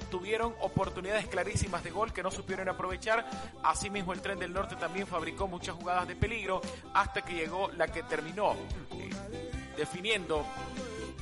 Tuvieron 0.09 0.55
oportunidades 0.61 1.27
clarísimas 1.27 1.83
de 1.83 1.91
gol 1.91 2.11
que 2.11 2.23
no 2.23 2.31
supieron 2.31 2.67
aprovechar. 2.67 3.29
Asimismo, 3.63 4.13
el 4.13 4.21
tren 4.21 4.39
del 4.39 4.53
norte 4.53 4.75
también 4.75 5.05
fabricó 5.05 5.47
muchas 5.47 5.75
jugadas 5.75 6.07
de 6.07 6.15
peligro 6.15 6.61
hasta 6.93 7.21
que 7.21 7.33
llegó 7.33 7.69
la 7.77 7.87
que 7.87 8.03
terminó 8.03 8.53
eh, 8.53 9.09
definiendo 9.77 10.45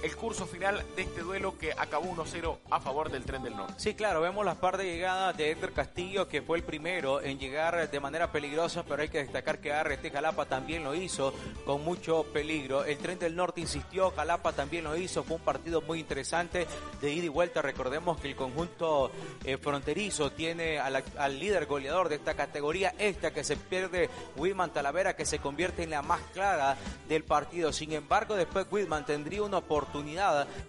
el 0.04 0.16
curso 0.16 0.46
final 0.46 0.84
de 0.96 1.02
este 1.02 1.22
duelo 1.22 1.58
que 1.58 1.72
acabó 1.72 2.06
1-0 2.16 2.58
a 2.70 2.80
favor 2.80 3.12
del 3.12 3.24
Tren 3.24 3.44
del 3.44 3.56
Norte. 3.56 3.74
Sí, 3.78 3.96
claro, 3.96 4.22
vemos 4.22 4.46
las 4.46 4.58
par 4.58 4.78
de 4.78 4.86
llegadas 4.86 5.36
de 5.36 5.52
Edgar 5.52 5.72
Castillo, 5.72 6.28
que 6.28 6.42
fue 6.42 6.58
el 6.58 6.64
primero 6.64 7.22
en 7.22 7.40
llegar 7.40 7.90
de 7.90 8.00
manera 8.00 8.32
peligrosa, 8.32 8.84
pero 8.84 9.02
hay 9.02 9.10
que 9.10 9.20
destacar 9.20 9.60
que 9.60 9.74
ART 9.74 10.12
Jalapa 10.12 10.46
también 10.46 10.84
lo 10.84 10.94
hizo 10.94 11.34
con 11.66 11.84
mucho 11.84 12.26
peligro. 12.32 12.86
El 12.86 12.98
Tren 12.98 13.18
del 13.18 13.36
Norte 13.36 13.62
insistió, 13.62 14.12
Jalapa 14.12 14.54
también 14.54 14.84
lo 14.84 14.96
hizo, 14.96 15.24
fue 15.24 15.38
un 15.38 15.44
partido 15.44 15.82
muy 15.82 16.00
interesante 16.00 16.68
de 17.02 17.12
ida 17.12 17.26
y 17.26 17.30
vuelta. 17.30 17.62
Recordemos 17.62 18.20
que 18.20 18.30
el 18.30 18.36
conjunto 18.36 19.12
eh, 19.44 19.58
fronterizo 19.58 20.32
tiene 20.32 20.80
al, 20.80 21.04
líder 21.40 21.66
goleador 21.66 22.10
de 22.10 22.16
esta 22.16 22.36
categoría, 22.36 22.94
esta 23.00 23.32
que 23.32 23.44
se 23.44 23.58
pierde 23.58 24.10
Wilman 24.36 24.72
Talavera, 24.72 25.16
que 25.16 25.26
se 25.26 25.40
convierte 25.40 25.84
en 25.84 25.90
la 25.90 26.02
más 26.02 26.22
clara 26.34 26.78
del 27.08 27.24
partido. 27.24 27.74
Sin 27.74 27.94
embargo, 27.94 28.36
después 28.36 28.68
Wilman 28.70 29.06
tendría 29.06 29.42
una 29.44 29.58
oportunidad 29.58 29.87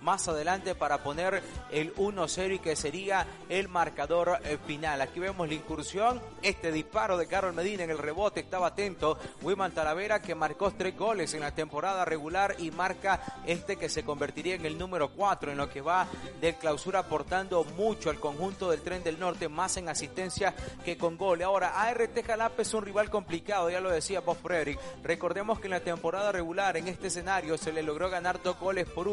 más 0.00 0.28
adelante 0.28 0.74
para 0.74 0.98
poner 0.98 1.42
el 1.70 1.94
1-0 1.94 2.54
y 2.54 2.58
que 2.58 2.76
sería 2.76 3.26
el 3.48 3.68
marcador 3.68 4.38
eh, 4.44 4.58
final. 4.66 5.00
Aquí 5.00 5.20
vemos 5.20 5.48
la 5.48 5.54
incursión, 5.54 6.20
este 6.42 6.72
disparo 6.72 7.16
de 7.16 7.26
Carol 7.26 7.54
Medina 7.54 7.84
en 7.84 7.90
el 7.90 7.98
rebote, 7.98 8.40
estaba 8.40 8.68
atento 8.68 9.18
Wiman 9.42 9.72
Talavera 9.72 10.20
que 10.20 10.34
marcó 10.34 10.70
tres 10.72 10.96
goles 10.96 11.34
en 11.34 11.40
la 11.40 11.54
temporada 11.54 12.04
regular 12.04 12.56
y 12.58 12.70
marca 12.70 13.20
este 13.46 13.76
que 13.76 13.88
se 13.88 14.04
convertiría 14.04 14.54
en 14.54 14.66
el 14.66 14.78
número 14.78 15.10
4 15.10 15.52
en 15.52 15.58
lo 15.58 15.68
que 15.68 15.80
va 15.80 16.06
del 16.40 16.54
clausura 16.56 17.00
aportando 17.00 17.64
mucho 17.76 18.10
al 18.10 18.20
conjunto 18.20 18.70
del 18.70 18.82
Tren 18.82 19.02
del 19.02 19.18
Norte, 19.18 19.48
más 19.48 19.76
en 19.76 19.88
asistencia 19.88 20.54
que 20.84 20.96
con 20.96 21.16
gol. 21.16 21.42
Ahora, 21.42 21.80
ART 21.80 22.24
Jalapa 22.24 22.62
es 22.62 22.74
un 22.74 22.84
rival 22.84 23.10
complicado, 23.10 23.70
ya 23.70 23.80
lo 23.80 23.90
decía 23.90 24.20
Bob 24.20 24.38
Frederick. 24.42 24.78
Recordemos 25.02 25.60
que 25.60 25.66
en 25.66 25.72
la 25.72 25.80
temporada 25.80 26.32
regular 26.32 26.76
en 26.76 26.88
este 26.88 27.08
escenario 27.08 27.58
se 27.58 27.72
le 27.72 27.82
logró 27.82 28.10
ganar 28.10 28.42
dos 28.42 28.58
goles 28.58 28.88
por 28.88 29.07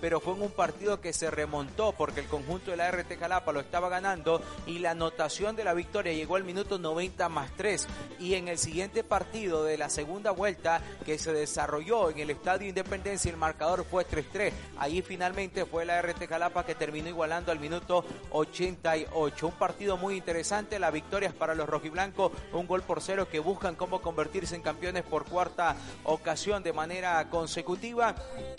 pero 0.00 0.20
fue 0.20 0.34
en 0.34 0.42
un 0.42 0.50
partido 0.50 1.00
que 1.00 1.12
se 1.12 1.30
remontó 1.30 1.92
porque 1.92 2.20
el 2.20 2.26
conjunto 2.26 2.70
de 2.70 2.76
la 2.76 2.90
RT 2.90 3.18
Jalapa 3.18 3.52
lo 3.52 3.60
estaba 3.60 3.88
ganando 3.88 4.40
y 4.66 4.78
la 4.78 4.92
anotación 4.92 5.56
de 5.56 5.64
la 5.64 5.74
victoria 5.74 6.12
llegó 6.12 6.36
al 6.36 6.44
minuto 6.44 6.78
90 6.78 7.28
más 7.28 7.50
3 7.56 7.86
y 8.20 8.34
en 8.34 8.46
el 8.46 8.58
siguiente 8.58 9.02
partido 9.02 9.64
de 9.64 9.78
la 9.78 9.90
segunda 9.90 10.30
vuelta 10.30 10.80
que 11.04 11.18
se 11.18 11.32
desarrolló 11.32 12.10
en 12.10 12.20
el 12.20 12.30
Estadio 12.30 12.68
Independencia 12.68 13.30
el 13.30 13.36
marcador 13.36 13.84
fue 13.84 14.06
3-3. 14.06 14.52
Ahí 14.78 15.02
finalmente 15.02 15.64
fue 15.64 15.84
la 15.84 16.00
RT 16.00 16.28
Jalapa 16.28 16.64
que 16.64 16.76
terminó 16.76 17.08
igualando 17.08 17.50
al 17.50 17.58
minuto 17.58 18.04
88. 18.30 19.46
Un 19.46 19.54
partido 19.54 19.96
muy 19.96 20.16
interesante, 20.16 20.78
la 20.78 20.92
victoria 20.92 21.30
es 21.30 21.34
para 21.34 21.54
los 21.54 21.68
rojiblancos, 21.68 22.32
un 22.52 22.66
gol 22.68 22.82
por 22.82 23.02
cero 23.02 23.26
que 23.28 23.40
buscan 23.40 23.74
cómo 23.74 24.00
convertirse 24.00 24.54
en 24.54 24.62
campeones 24.62 25.02
por 25.02 25.24
cuarta 25.24 25.74
ocasión 26.04 26.62
de 26.62 26.72
manera 26.72 27.28
consecutiva 27.28 28.14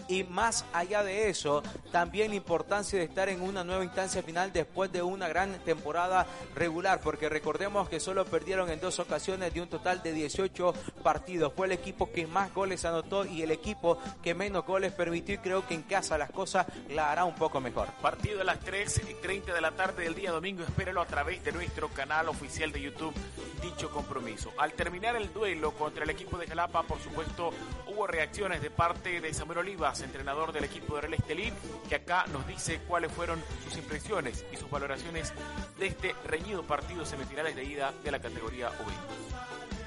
y 0.08 0.24
más 0.24 0.66
allá 0.74 1.04
de 1.04 1.30
eso, 1.30 1.64
también 1.92 2.30
la 2.30 2.36
importancia 2.36 3.00
de 3.00 3.06
estar 3.06 3.30
en 3.30 3.42
una 3.42 3.64
nueva 3.64 3.84
instancia 3.84 4.22
final 4.24 4.52
después 4.52 4.92
de 4.92 5.02
una 5.02 5.28
gran 5.28 5.54
temporada 5.60 6.26
regular, 6.56 7.00
porque 7.02 7.30
recordemos 7.30 7.88
que 7.90 8.00
solo 8.00 8.26
perdieron 8.26 8.70
en 8.70 8.80
dos 8.80 9.00
ocasiones 9.00 9.54
de 9.54 9.62
un 9.62 9.68
total 9.68 10.02
de 10.04 10.12
18 10.14 10.74
partidos. 11.04 11.54
Fue 11.54 11.68
el 11.68 11.74
equipo 11.74 12.12
que 12.12 12.26
más 12.26 12.54
goles 12.54 12.86
anotó 12.86 13.26
y 13.26 13.44
el 13.44 13.52
equipo 13.52 14.00
que 14.24 14.34
menos 14.34 14.66
goles 14.66 14.92
permitió 14.94 15.36
y 15.36 15.40
creo 15.40 15.68
que 15.68 15.76
en 15.76 15.84
casa 15.84 16.18
las 16.18 16.32
cosas 16.32 16.66
la 16.90 17.12
hará 17.12 17.26
un 17.26 17.36
poco 17.36 17.62
mejor. 17.62 17.90
Partido 18.02 18.42
a 18.42 18.44
las 18.44 18.60
3 18.62 19.02
y 19.10 19.14
30 19.16 19.54
de 19.54 19.62
la 19.62 19.72
tarde 19.72 20.04
del 20.04 20.16
día 20.16 20.32
domingo, 20.32 20.64
espérelo 20.64 21.02
a 21.02 21.06
través 21.06 21.44
de 21.44 21.52
nuestro 21.52 21.90
canal 21.90 22.30
oficial 22.30 22.72
de 22.72 22.82
YouTube, 22.82 23.14
dicho 23.62 23.90
compromiso. 23.92 24.52
Al 24.58 24.74
terminar 24.74 25.16
el 25.16 25.32
duelo 25.34 25.72
contra 25.72 26.04
el 26.04 26.10
equipo 26.10 26.38
de 26.38 26.48
Jalapa, 26.48 26.84
por 26.84 27.00
supuesto, 27.00 27.52
hubo 27.88 28.08
reacciones 28.08 28.62
de 28.62 28.72
parte 28.72 29.22
de 29.22 29.34
Samuel 29.34 29.60
Olivas, 29.60 30.02
entrenador 30.02 30.54
del 30.54 30.64
equipo 30.64 30.96
de 30.96 31.02
Real 31.02 31.14
Estelín, 31.16 31.54
que 31.90 31.96
acá 31.96 32.26
nos 32.32 32.48
dice 32.48 32.80
cuáles 32.88 33.12
fueron 33.12 33.44
sus 33.66 33.78
impresiones 33.78 34.46
y 34.52 34.58
sus 34.58 34.70
valoraciones 34.70 35.34
de 35.78 35.88
este 35.88 36.16
reñido 36.26 36.64
partido 36.64 37.06
semifinales 37.06 37.56
de 37.56 37.66
ida 37.66 37.94
de 38.04 38.12
la 38.12 38.20
categoría 38.20 38.70
UB. 38.70 39.83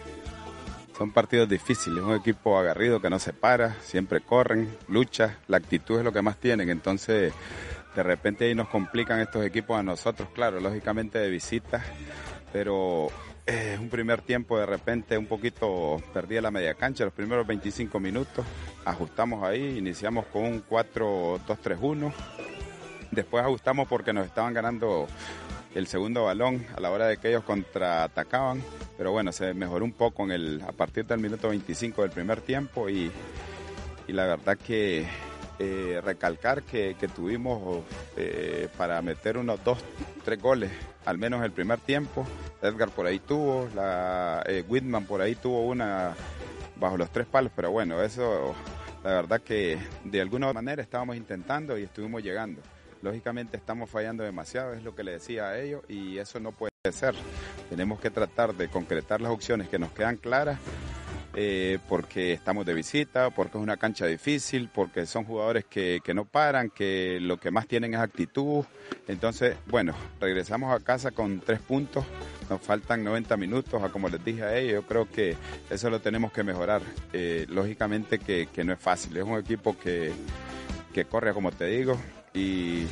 Son 0.96 1.10
partidos 1.10 1.46
difíciles, 1.46 2.02
un 2.02 2.14
equipo 2.14 2.58
agarrido 2.58 3.02
que 3.02 3.10
no 3.10 3.18
se 3.18 3.34
para, 3.34 3.74
siempre 3.82 4.22
corren, 4.22 4.74
lucha, 4.88 5.40
la 5.46 5.58
actitud 5.58 5.98
es 5.98 6.04
lo 6.04 6.10
que 6.10 6.22
más 6.22 6.38
tienen, 6.38 6.70
entonces 6.70 7.34
de 7.94 8.02
repente 8.02 8.46
ahí 8.46 8.54
nos 8.54 8.68
complican 8.68 9.20
estos 9.20 9.44
equipos 9.44 9.78
a 9.78 9.82
nosotros, 9.82 10.28
claro, 10.32 10.58
lógicamente 10.58 11.18
de 11.18 11.28
visita, 11.28 11.84
pero 12.50 13.08
es 13.44 13.78
un 13.78 13.90
primer 13.90 14.22
tiempo 14.22 14.58
de 14.58 14.64
repente 14.64 15.18
un 15.18 15.26
poquito 15.26 16.02
perdí 16.14 16.40
la 16.40 16.50
media 16.50 16.72
cancha, 16.72 17.04
los 17.04 17.12
primeros 17.12 17.46
25 17.46 18.00
minutos, 18.00 18.46
ajustamos 18.86 19.44
ahí, 19.44 19.76
iniciamos 19.76 20.24
con 20.26 20.44
un 20.44 20.66
4-2-3-1, 20.66 22.10
después 23.10 23.44
ajustamos 23.44 23.86
porque 23.86 24.14
nos 24.14 24.24
estaban 24.24 24.54
ganando 24.54 25.08
el 25.76 25.86
segundo 25.86 26.24
balón 26.24 26.66
a 26.74 26.80
la 26.80 26.90
hora 26.90 27.06
de 27.06 27.18
que 27.18 27.28
ellos 27.28 27.44
contraatacaban, 27.44 28.62
pero 28.96 29.12
bueno, 29.12 29.30
se 29.30 29.52
mejoró 29.52 29.84
un 29.84 29.92
poco 29.92 30.24
el, 30.24 30.62
a 30.66 30.72
partir 30.72 31.04
del 31.04 31.20
minuto 31.20 31.50
25 31.50 32.00
del 32.00 32.10
primer 32.10 32.40
tiempo 32.40 32.88
y, 32.88 33.10
y 34.08 34.12
la 34.12 34.24
verdad 34.24 34.56
que 34.56 35.06
eh, 35.58 36.00
recalcar 36.02 36.62
que, 36.62 36.96
que 36.98 37.08
tuvimos 37.08 37.84
eh, 38.16 38.68
para 38.78 39.02
meter 39.02 39.36
unos 39.36 39.62
dos, 39.64 39.78
tres 40.24 40.40
goles, 40.40 40.70
al 41.04 41.18
menos 41.18 41.44
el 41.44 41.52
primer 41.52 41.78
tiempo. 41.80 42.26
Edgar 42.62 42.88
por 42.88 43.06
ahí 43.06 43.18
tuvo, 43.18 43.68
la, 43.74 44.42
eh, 44.46 44.64
Whitman 44.66 45.04
por 45.04 45.20
ahí 45.20 45.34
tuvo 45.34 45.66
una 45.66 46.14
bajo 46.76 46.96
los 46.96 47.10
tres 47.10 47.26
palos, 47.26 47.52
pero 47.54 47.70
bueno, 47.70 48.02
eso 48.02 48.54
la 49.04 49.10
verdad 49.10 49.42
que 49.42 49.78
de 50.04 50.20
alguna 50.22 50.52
manera 50.54 50.82
estábamos 50.82 51.16
intentando 51.16 51.76
y 51.76 51.82
estuvimos 51.82 52.22
llegando. 52.22 52.62
Lógicamente 53.06 53.56
estamos 53.56 53.88
fallando 53.88 54.24
demasiado, 54.24 54.74
es 54.74 54.82
lo 54.82 54.96
que 54.96 55.04
le 55.04 55.12
decía 55.12 55.46
a 55.46 55.60
ellos, 55.60 55.84
y 55.88 56.18
eso 56.18 56.40
no 56.40 56.50
puede 56.50 56.72
ser. 56.90 57.14
Tenemos 57.70 58.00
que 58.00 58.10
tratar 58.10 58.52
de 58.52 58.66
concretar 58.66 59.20
las 59.20 59.30
opciones 59.30 59.68
que 59.68 59.78
nos 59.78 59.92
quedan 59.92 60.16
claras, 60.16 60.58
eh, 61.36 61.78
porque 61.88 62.32
estamos 62.32 62.66
de 62.66 62.74
visita, 62.74 63.30
porque 63.30 63.58
es 63.58 63.62
una 63.62 63.76
cancha 63.76 64.06
difícil, 64.06 64.68
porque 64.74 65.06
son 65.06 65.24
jugadores 65.24 65.64
que, 65.66 66.00
que 66.02 66.14
no 66.14 66.24
paran, 66.24 66.68
que 66.68 67.20
lo 67.20 67.38
que 67.38 67.52
más 67.52 67.68
tienen 67.68 67.94
es 67.94 68.00
actitud. 68.00 68.64
Entonces, 69.06 69.56
bueno, 69.66 69.94
regresamos 70.18 70.74
a 70.74 70.82
casa 70.82 71.12
con 71.12 71.38
tres 71.38 71.60
puntos, 71.60 72.04
nos 72.50 72.60
faltan 72.60 73.04
90 73.04 73.36
minutos, 73.36 73.88
como 73.92 74.08
les 74.08 74.24
dije 74.24 74.42
a 74.42 74.56
ellos, 74.56 74.82
yo 74.82 74.82
creo 74.82 75.08
que 75.08 75.36
eso 75.70 75.90
lo 75.90 76.00
tenemos 76.00 76.32
que 76.32 76.42
mejorar. 76.42 76.82
Eh, 77.12 77.46
lógicamente 77.50 78.18
que, 78.18 78.48
que 78.52 78.64
no 78.64 78.72
es 78.72 78.80
fácil, 78.80 79.16
es 79.16 79.22
un 79.22 79.38
equipo 79.38 79.78
que, 79.78 80.10
que 80.92 81.04
corre, 81.04 81.32
como 81.32 81.52
te 81.52 81.66
digo, 81.66 81.96
y 82.36 82.86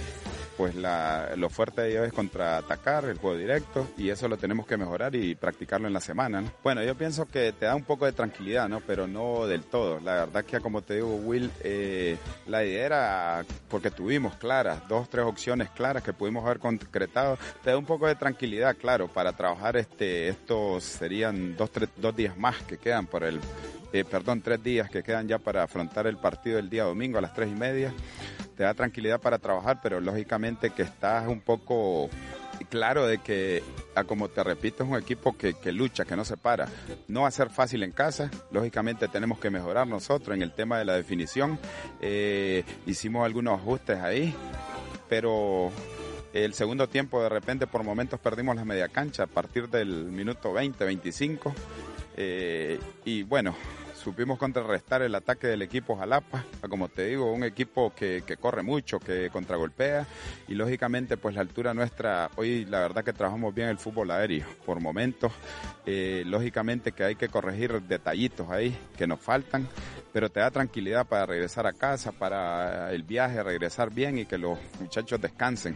pues 0.57 0.75
la, 0.75 1.35
lo 1.37 1.51
fuerte 1.51 1.83
de 1.83 1.91
ellos 1.91 2.07
es 2.07 2.13
contraatacar 2.13 3.05
el 3.07 3.19
juego 3.19 3.37
directo 3.37 3.89
y 3.97 4.11
eso 4.11 4.29
lo 4.29 4.37
tenemos 4.37 4.67
que 4.67 4.77
mejorar 4.77 5.15
y 5.15 5.35
practicarlo 5.35 5.87
en 5.87 5.93
la 5.93 6.01
semana. 6.01 6.41
¿no? 6.41 6.51
Bueno, 6.63 6.83
yo 6.83 6.95
pienso 6.95 7.27
que 7.27 7.53
te 7.53 7.67
da 7.67 7.75
un 7.75 7.83
poco 7.83 8.07
de 8.07 8.13
tranquilidad, 8.13 8.69
¿no? 8.69 8.81
pero 8.81 9.07
no 9.07 9.47
del 9.47 9.65
todo. 9.65 10.01
La 10.01 10.27
verdad 10.27 10.45
que 10.45 10.61
como 10.61 10.83
te 10.83 10.95
digo, 10.95 11.17
Will, 11.17 11.51
eh, 11.63 12.17
la 12.47 12.65
idea 12.65 12.87
era, 12.87 13.45
porque 13.69 13.91
tuvimos 13.91 14.37
claras, 14.37 14.87
dos, 14.89 15.09
tres 15.09 15.25
opciones 15.25 15.71
claras 15.71 16.03
que 16.03 16.13
pudimos 16.13 16.45
haber 16.45 16.59
concretado, 16.59 17.39
te 17.63 17.71
da 17.71 17.79
un 17.79 17.87
poco 17.87 18.07
de 18.07 18.15
tranquilidad, 18.15 18.77
claro, 18.77 19.09
para 19.09 19.33
trabajar 19.33 19.77
este, 19.77 20.29
estos 20.29 20.85
serían 20.85 21.57
dos, 21.57 21.71
tres, 21.71 21.89
dos 21.97 22.15
días 22.15 22.37
más 22.37 22.63
que 22.63 22.79
quedan 22.79 23.07
por 23.07 23.25
el, 23.25 23.41
eh, 23.95 24.05
perdón, 24.05 24.43
tres 24.43 24.63
días 24.63 24.91
que 24.91 25.03
quedan 25.03 25.29
ya 25.29 25.39
para 25.39 25.63
afrontar 25.63 26.07
el 26.07 26.17
partido 26.17 26.57
del 26.57 26.69
día 26.69 26.85
domingo 26.85 27.19
a 27.19 27.21
las 27.21 27.33
tres 27.33 27.49
y 27.49 27.55
media 27.55 27.95
te 28.57 28.63
da 28.63 28.75
tranquilidad 28.75 29.21
para 29.21 29.39
trabajar, 29.39 29.81
pero 29.83 30.01
lógicamente 30.01 30.71
que 30.71 30.83
estás 30.83 31.27
un 31.29 31.41
poco 31.41 32.09
claro 32.71 33.07
de 33.07 33.19
que, 33.19 33.63
como 34.07 34.29
te 34.29 34.43
repito, 34.43 34.85
es 34.85 34.91
un 34.91 34.97
equipo 34.97 35.37
que, 35.37 35.55
que, 35.55 35.73
lucha, 35.73 36.05
que 36.05 36.17
no 36.17 36.25
se 36.25 36.37
para. 36.37 36.69
No 37.09 37.23
va 37.23 37.29
a 37.29 37.33
ser 37.33 37.51
fácil 37.51 37.83
en 37.83 37.93
casa, 37.93 38.31
lógicamente 38.51 39.09
tenemos 39.09 39.39
que 39.39 39.51
mejorar 39.51 39.87
nosotros 39.87 40.37
en 40.37 40.43
el 40.43 40.53
tema 40.53 40.79
de 40.79 40.85
la 40.85 40.95
definición. 40.95 41.59
Eh, 42.01 42.65
hicimos 42.87 43.25
algunos 43.25 43.61
ajustes 43.61 43.99
ahí, 44.01 44.35
pero 45.09 45.71
el 46.33 46.55
segundo 46.55 46.89
tiempo 46.89 47.23
de 47.23 47.29
repente 47.29 47.67
por 47.67 47.85
momentos 47.85 48.19
perdimos 48.21 48.57
la 48.57 48.65
media 48.65 48.89
cancha 48.89 49.25
a 49.25 49.29
partir 49.29 49.69
del 49.69 50.07
minuto 50.07 50.53
20, 50.53 50.85
25. 50.85 51.55
Eh, 52.17 52.79
y 53.05 53.25
bueno, 53.25 53.57
supimos 54.05 54.39
contrarrestar 54.39 55.01
el 55.01 55.15
ataque 55.15 55.47
del 55.47 55.63
equipo 55.63 55.97
Jalapa, 55.97 56.45
como 56.69 56.89
te 56.89 57.07
digo, 57.07 57.33
un 57.33 57.43
equipo 57.43 57.93
que, 57.95 58.23
que, 58.27 58.37
corre 58.37 58.63
mucho, 58.63 59.01
que 59.01 59.31
contragolpea. 59.31 60.07
Y 60.47 60.55
lógicamente 60.55 61.17
pues 61.17 61.35
la 61.35 61.41
altura 61.41 61.73
nuestra, 61.73 62.31
hoy 62.37 62.67
la 62.67 62.81
verdad 62.81 63.03
que 63.03 63.15
trabajamos 63.15 63.55
bien 63.55 63.69
el 63.69 63.79
fútbol 63.79 64.11
aéreo 64.11 64.47
por 64.67 64.81
momentos, 64.81 65.33
eh, 65.87 66.23
lógicamente 66.27 66.93
que 66.93 67.05
hay 67.05 67.15
que 67.17 67.29
corregir 67.29 67.81
detallitos 67.83 68.51
ahí 68.51 68.77
que 68.97 69.07
nos 69.07 69.21
faltan, 69.21 69.67
pero 70.13 70.29
te 70.31 70.41
da 70.41 70.51
tranquilidad 70.51 71.07
para 71.07 71.27
regresar 71.27 71.67
a 71.67 71.73
casa, 71.73 72.13
para 72.13 72.93
el 72.93 73.03
viaje, 73.05 73.43
regresar 73.43 73.93
bien 73.93 74.19
y 74.19 74.27
que 74.27 74.37
los 74.37 74.59
muchachos 74.81 75.21
descansen 75.21 75.75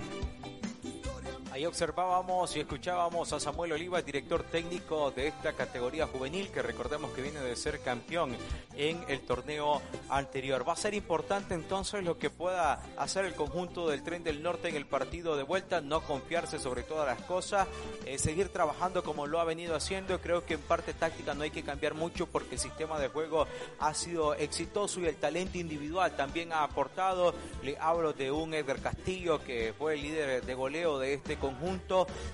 Ahí 1.59 1.67
observábamos 1.67 2.55
y 2.55 2.61
escuchábamos 2.61 3.33
a 3.33 3.41
Samuel 3.41 3.73
Oliva, 3.73 4.01
director 4.01 4.45
técnico 4.45 5.11
de 5.11 5.27
esta 5.27 5.55
categoría 5.55 6.07
juvenil, 6.07 6.51
que 6.51 6.63
recordemos 6.63 7.11
que 7.11 7.21
viene 7.21 7.41
de 7.41 7.57
ser 7.57 7.81
campeón 7.81 8.37
en 8.77 9.05
el 9.09 9.23
torneo 9.23 9.83
anterior. 10.09 10.65
Va 10.69 10.75
a 10.75 10.77
ser 10.77 10.95
importante 10.95 11.55
entonces 11.55 12.05
lo 12.05 12.17
que 12.17 12.31
pueda 12.31 12.81
hacer 12.97 13.25
el 13.25 13.35
conjunto 13.35 13.89
del 13.89 14.05
Tren 14.05 14.23
del 14.23 14.41
Norte 14.41 14.69
en 14.69 14.77
el 14.77 14.87
partido 14.87 15.37
de 15.37 15.43
vuelta, 15.43 15.81
no 15.81 16.01
confiarse 16.01 16.61
sobre 16.61 16.85
todas 16.85 17.09
las 17.09 17.27
cosas, 17.27 17.67
eh, 18.07 18.19
seguir 18.19 18.51
trabajando 18.51 19.03
como 19.03 19.27
lo 19.27 19.41
ha 19.41 19.45
venido 19.45 19.75
haciendo. 19.75 20.21
Creo 20.21 20.47
que 20.47 20.55
en 20.55 20.61
parte 20.61 20.95
táctica 20.95 21.35
no 21.35 21.43
hay 21.43 21.51
que 21.51 21.65
cambiar 21.65 21.95
mucho 21.95 22.29
porque 22.29 22.55
el 22.55 22.61
sistema 22.61 23.01
de 23.01 23.09
juego 23.09 23.49
ha 23.81 23.95
sido 23.95 24.35
exitoso 24.35 25.01
y 25.01 25.07
el 25.07 25.17
talento 25.17 25.59
individual 25.59 26.15
también 26.15 26.53
ha 26.53 26.63
aportado. 26.63 27.35
Le 27.65 27.77
hablo 27.79 28.13
de 28.13 28.31
un 28.31 28.55
Edgar 28.55 28.81
Castillo 28.81 29.43
que 29.43 29.75
fue 29.77 29.95
el 29.95 30.03
líder 30.03 30.45
de 30.45 30.55
goleo 30.55 31.01
de 31.01 31.15
este 31.15 31.35
conjunto, 31.35 31.48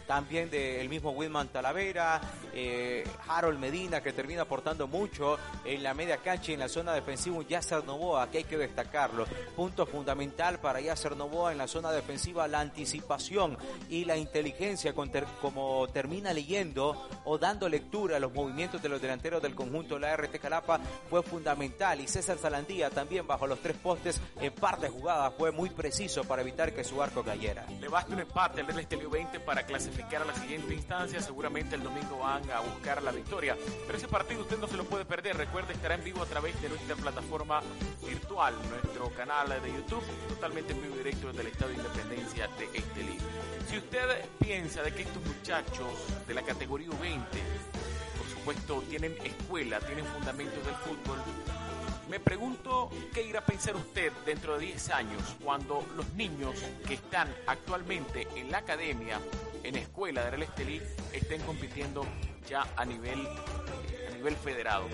también 0.06 0.50
del 0.50 0.88
mismo 0.88 1.10
Wilman 1.10 1.48
Talavera, 1.48 2.20
eh, 2.52 3.06
Harold 3.28 3.58
Medina 3.58 4.02
que 4.02 4.12
termina 4.12 4.42
aportando 4.42 4.86
mucho 4.86 5.38
en 5.64 5.82
la 5.82 5.94
media 5.94 6.18
cancha 6.18 6.50
y 6.50 6.54
en 6.54 6.60
la 6.60 6.68
zona 6.68 6.92
defensiva, 6.92 7.42
Yasser 7.48 7.84
Novoa 7.84 8.30
que 8.30 8.38
hay 8.38 8.44
que 8.44 8.58
destacarlo. 8.58 9.26
Punto 9.56 9.86
fundamental 9.86 10.60
para 10.60 10.80
Yasser 10.80 11.16
Novoa 11.16 11.52
en 11.52 11.58
la 11.58 11.68
zona 11.68 11.92
defensiva, 11.92 12.48
la 12.48 12.60
anticipación 12.60 13.56
y 13.88 14.04
la 14.04 14.16
inteligencia 14.16 14.94
como 15.40 15.86
termina 15.88 16.32
leyendo 16.32 17.08
o 17.24 17.38
dando 17.38 17.68
lectura 17.68 18.16
a 18.16 18.20
los 18.20 18.32
movimientos 18.32 18.82
de 18.82 18.88
los 18.88 19.00
delanteros 19.00 19.42
del 19.42 19.54
conjunto 19.54 19.98
la 19.98 20.16
RT 20.16 20.38
Calapa 20.40 20.80
fue 21.08 21.22
fundamental 21.22 22.00
y 22.00 22.08
César 22.08 22.38
Salandía 22.38 22.90
también 22.90 23.26
bajo 23.26 23.46
los 23.46 23.60
tres 23.60 23.76
postes 23.76 24.20
en 24.40 24.52
parte 24.52 24.88
jugada 24.88 25.30
fue 25.30 25.50
muy 25.50 25.70
preciso 25.70 26.24
para 26.24 26.42
evitar 26.42 26.72
que 26.72 26.84
su 26.84 27.02
arco 27.02 27.22
cayera. 27.22 27.66
Le 27.80 27.88
basta 27.88 28.12
un 28.12 28.20
empate 28.20 28.60
al 28.60 28.66
Real 29.04 29.10
Estelio 29.10 29.10
20 29.10 29.40
para 29.40 29.66
clasificar 29.66 30.22
a 30.22 30.24
la 30.24 30.34
siguiente 30.34 30.74
instancia. 30.74 31.20
Seguramente 31.20 31.76
el 31.76 31.82
domingo 31.82 32.18
van 32.18 32.48
a 32.50 32.60
buscar 32.60 33.02
la 33.02 33.12
victoria. 33.12 33.56
Pero 33.86 33.98
ese 33.98 34.08
partido 34.08 34.42
usted 34.42 34.58
no 34.58 34.66
se 34.66 34.76
lo 34.76 34.84
puede 34.84 35.04
perder. 35.04 35.36
Recuerde, 35.36 35.74
estará 35.74 35.94
en 35.94 36.04
vivo 36.04 36.22
a 36.22 36.26
través 36.26 36.60
de 36.62 36.68
nuestra 36.68 36.96
plataforma 36.96 37.60
virtual, 38.06 38.54
nuestro 38.70 39.10
canal 39.10 39.48
de 39.62 39.72
YouTube, 39.72 40.04
totalmente 40.28 40.72
en 40.72 40.82
vivo 40.82 40.96
directo 40.96 41.28
desde 41.28 41.42
el 41.42 41.46
Estado 41.48 41.70
de 41.70 41.76
Independencia 41.76 42.48
de 42.58 42.64
Estelí. 42.78 43.18
Si 43.68 43.78
usted 43.78 44.24
piensa 44.38 44.82
de 44.82 44.92
que 44.92 45.02
estos 45.02 45.24
muchachos 45.24 45.88
de 46.26 46.34
la 46.34 46.42
categoría 46.42 46.88
20 47.00 47.38
por 48.16 48.28
supuesto, 48.28 48.82
tienen 48.88 49.16
escuela, 49.24 49.80
tienen 49.80 50.04
fundamentos 50.06 50.64
del 50.64 50.74
fútbol, 50.76 51.18
me 52.08 52.20
pregunto 52.20 52.90
qué 53.12 53.22
irá 53.22 53.40
a 53.40 53.44
pensar 53.44 53.76
usted 53.76 54.12
dentro 54.26 54.58
de 54.58 54.66
10 54.66 54.90
años 54.90 55.36
cuando 55.42 55.86
los 55.96 56.12
niños 56.14 56.54
que 56.86 56.94
están 56.94 57.34
actualmente 57.46 58.28
en 58.36 58.50
la 58.50 58.58
academia, 58.58 59.20
en 59.62 59.76
escuela 59.76 60.24
de 60.24 60.30
Real 60.30 60.42
Estelí, 60.42 60.82
estén 61.12 61.40
compitiendo 61.42 62.04
ya 62.48 62.66
a 62.76 62.84
nivel, 62.84 63.26
a 64.08 64.14
nivel 64.14 64.36
federado. 64.36 64.86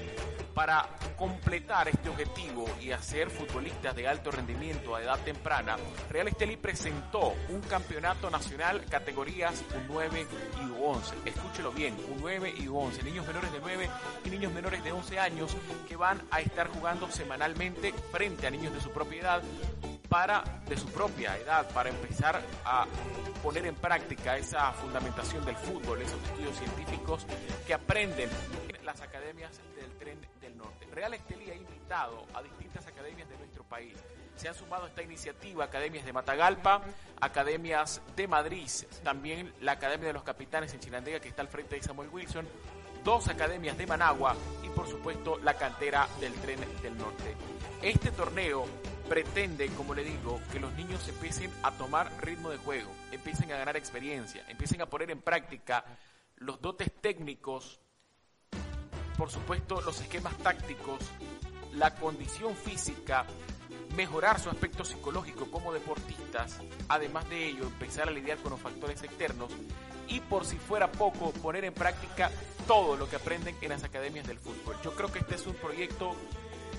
Para 0.55 0.88
completar 1.21 1.87
este 1.87 2.09
objetivo 2.09 2.65
y 2.81 2.93
hacer 2.93 3.29
futbolistas 3.29 3.95
de 3.95 4.09
alto 4.09 4.31
rendimiento 4.31 4.97
a 4.97 5.03
edad 5.03 5.19
temprana, 5.19 5.77
Real 6.09 6.29
Estelí 6.29 6.57
presentó 6.57 7.35
un 7.50 7.61
campeonato 7.61 8.31
nacional 8.31 8.87
categorías 8.87 9.62
U9 9.87 10.27
y 10.62 10.71
U11. 10.71 11.12
Escúchelo 11.27 11.73
bien, 11.73 11.95
U9 11.99 12.55
y 12.57 12.69
U11, 12.69 13.03
niños 13.03 13.27
menores 13.27 13.53
de 13.53 13.61
9 13.61 13.91
y 14.25 14.31
niños 14.31 14.53
menores 14.55 14.83
de 14.83 14.93
11 14.93 15.19
años 15.19 15.55
que 15.87 15.95
van 15.95 16.23
a 16.31 16.41
estar 16.41 16.69
jugando 16.69 17.11
semanalmente 17.11 17.93
frente 18.11 18.47
a 18.47 18.50
niños 18.50 18.73
de 18.73 18.81
su 18.81 18.91
propia 18.91 19.21
edad 19.21 19.43
para 20.09 20.43
de 20.67 20.77
su 20.77 20.87
propia 20.87 21.37
edad 21.37 21.71
para 21.73 21.91
empezar 21.91 22.41
a 22.65 22.87
poner 23.43 23.67
en 23.67 23.75
práctica 23.75 24.39
esa 24.39 24.73
fundamentación 24.73 25.45
del 25.45 25.57
fútbol, 25.57 26.00
esos 26.00 26.21
estudios 26.25 26.57
científicos 26.57 27.27
que 27.67 27.75
aprenden 27.75 28.31
en 28.69 28.70
las 28.85 29.01
academias 29.01 29.61
del 29.77 29.91
tren 29.99 30.19
del 30.41 30.57
norte. 30.57 30.87
Real 30.93 31.15
Estelí 31.15 31.51
ha 31.51 31.55
invitado 31.55 32.27
a 32.35 32.43
distintas 32.43 32.87
academias 32.87 33.29
de 33.29 33.37
nuestro 33.39 33.65
país. 33.65 33.95
Se 34.37 34.49
han 34.49 34.55
sumado 34.55 34.85
a 34.85 34.89
esta 34.89 35.03
iniciativa 35.03 35.65
academias 35.65 36.05
de 36.05 36.13
Matagalpa, 36.13 36.83
academias 37.21 38.01
de 38.17 38.27
Madrid, 38.27 38.69
también 39.03 39.53
la 39.61 39.73
Academia 39.73 40.09
de 40.09 40.15
los 40.15 40.23
Capitanes 40.23 40.73
en 40.73 40.81
Chinandega 40.81 41.21
que 41.21 41.29
está 41.29 41.43
al 41.43 41.49
frente 41.49 41.77
de 41.77 41.83
Samuel 41.83 42.09
Wilson, 42.11 42.47
dos 43.05 43.29
academias 43.29 43.77
de 43.79 43.87
Managua 43.87 44.37
y 44.63 44.69
por 44.69 44.89
supuesto 44.89 45.39
la 45.39 45.55
cantera 45.55 46.09
del 46.21 46.33
tren 46.35 46.61
del 46.83 46.97
norte. 46.97 47.35
Este 47.83 48.11
torneo 48.11 48.67
pretende, 49.09 49.69
como 49.71 49.95
le 49.95 50.05
digo, 50.05 50.41
que 50.53 50.61
los 50.61 50.73
niños 50.75 51.07
empiecen 51.09 51.51
a 51.63 51.73
tomar 51.73 52.11
ritmo 52.23 52.51
de 52.51 52.59
juego, 52.59 52.91
empiecen 53.11 53.51
a 53.53 53.59
ganar 53.59 53.77
experiencia, 53.77 54.45
empiecen 54.49 54.83
a 54.83 54.87
poner 54.87 55.11
en 55.11 55.21
práctica 55.21 55.85
los 56.37 56.61
dotes 56.61 56.93
técnicos, 57.01 57.81
por 59.21 59.31
supuesto 59.31 59.83
los 59.83 60.00
esquemas 60.00 60.35
tácticos, 60.39 60.99
la 61.75 61.95
condición 61.95 62.57
física, 62.57 63.26
mejorar 63.95 64.41
su 64.41 64.49
aspecto 64.49 64.83
psicológico 64.83 65.50
como 65.50 65.75
deportistas, 65.75 66.56
además 66.89 67.28
de 67.28 67.49
ello 67.49 67.65
empezar 67.65 68.09
a 68.09 68.13
lidiar 68.13 68.39
con 68.39 68.52
los 68.52 68.61
factores 68.61 69.02
externos 69.02 69.52
y 70.09 70.21
por 70.21 70.47
si 70.47 70.56
fuera 70.56 70.91
poco 70.91 71.33
poner 71.33 71.67
en 71.67 71.75
práctica 71.75 72.30
todo 72.67 72.97
lo 72.97 73.11
que 73.11 73.17
aprenden 73.17 73.54
en 73.61 73.69
las 73.69 73.85
academias 73.85 74.26
del 74.26 74.39
fútbol. 74.39 74.76
Yo 74.83 74.95
creo 74.95 75.13
que 75.13 75.19
este 75.19 75.35
es 75.35 75.47
un 75.47 75.54
proyecto 75.54 76.17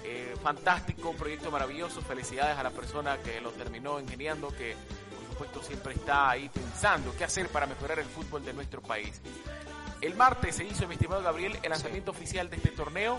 eh, 0.04 0.34
fantástico, 0.42 1.12
un 1.12 1.18
proyecto 1.18 1.52
maravilloso. 1.52 2.02
Felicidades 2.02 2.58
a 2.58 2.64
la 2.64 2.72
persona 2.72 3.20
que 3.20 3.40
lo 3.40 3.52
terminó 3.52 4.00
ingeniando, 4.00 4.48
que 4.48 4.76
por 5.14 5.30
supuesto 5.30 5.62
siempre 5.62 5.94
está 5.94 6.32
ahí 6.32 6.50
pensando 6.50 7.14
qué 7.16 7.24
hacer 7.24 7.50
para 7.50 7.68
mejorar 7.68 8.00
el 8.00 8.08
fútbol 8.08 8.44
de 8.44 8.54
nuestro 8.54 8.82
país. 8.82 9.22
El 10.02 10.16
martes 10.16 10.56
se 10.56 10.66
hizo, 10.66 10.88
mi 10.88 10.96
estimado 10.96 11.22
Gabriel, 11.22 11.58
el 11.62 11.70
lanzamiento 11.70 12.10
oficial 12.10 12.50
de 12.50 12.56
este 12.58 12.70
torneo 12.70 13.18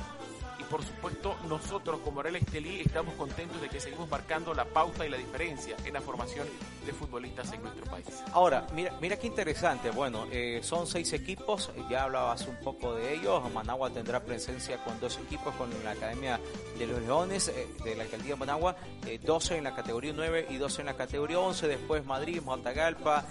por 0.72 0.82
supuesto 0.82 1.36
nosotros 1.50 2.00
como 2.02 2.22
Real 2.22 2.36
Estelí 2.36 2.80
estamos 2.80 3.12
contentos 3.16 3.60
de 3.60 3.68
que 3.68 3.78
seguimos 3.78 4.08
marcando 4.08 4.54
la 4.54 4.64
pauta 4.64 5.04
y 5.04 5.10
la 5.10 5.18
diferencia 5.18 5.76
en 5.84 5.92
la 5.92 6.00
formación 6.00 6.48
de 6.86 6.92
futbolistas 6.94 7.52
en 7.52 7.62
nuestro 7.62 7.84
país. 7.84 8.06
Ahora, 8.32 8.66
mira, 8.72 8.96
mira 8.98 9.18
qué 9.18 9.26
interesante, 9.26 9.90
bueno, 9.90 10.26
eh, 10.32 10.60
son 10.62 10.86
seis 10.86 11.12
equipos, 11.12 11.70
ya 11.90 12.04
hablabas 12.04 12.46
un 12.46 12.56
poco 12.56 12.94
de 12.94 13.12
ellos, 13.12 13.52
Managua 13.52 13.90
tendrá 13.90 14.24
presencia 14.24 14.82
con 14.82 14.98
dos 14.98 15.18
equipos, 15.18 15.54
con 15.56 15.68
la 15.84 15.90
Academia 15.90 16.40
de 16.78 16.86
los 16.86 17.02
Leones 17.02 17.48
eh, 17.48 17.68
de 17.84 17.94
la 17.94 18.04
Alcaldía 18.04 18.32
de 18.32 18.36
Managua, 18.36 18.74
12 19.22 19.54
eh, 19.54 19.58
en 19.58 19.64
la 19.64 19.74
categoría 19.74 20.14
9 20.16 20.46
y 20.48 20.56
12 20.56 20.80
en 20.80 20.86
la 20.86 20.96
categoría 20.96 21.38
11, 21.38 21.68
después 21.68 22.06
Madrid, 22.06 22.40
Montagalpa, 22.42 23.26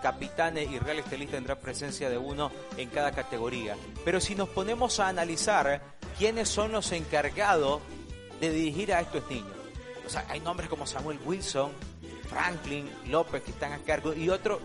Capitanes 0.00 0.70
y 0.70 0.78
Real 0.78 1.00
Estelí 1.00 1.26
tendrá 1.26 1.60
presencia 1.60 2.08
de 2.08 2.16
uno 2.16 2.50
en 2.78 2.88
cada 2.88 3.12
categoría. 3.12 3.76
Pero 4.02 4.18
si 4.18 4.34
nos 4.34 4.48
ponemos 4.48 4.98
a 4.98 5.08
analizar 5.08 5.95
quiénes 6.18 6.48
son 6.48 6.72
los 6.72 6.92
encargados 6.92 7.80
de 8.40 8.50
dirigir 8.50 8.92
a 8.92 9.00
estos 9.00 9.28
niños. 9.28 9.56
O 10.06 10.10
sea, 10.10 10.24
hay 10.28 10.40
nombres 10.40 10.68
como 10.68 10.86
Samuel 10.86 11.18
Wilson, 11.24 11.72
Franklin, 12.28 12.90
López 13.08 13.42
que 13.42 13.50
están 13.50 13.72
a 13.72 13.78
cargo 13.78 14.12
y 14.12 14.28
otros 14.28 14.60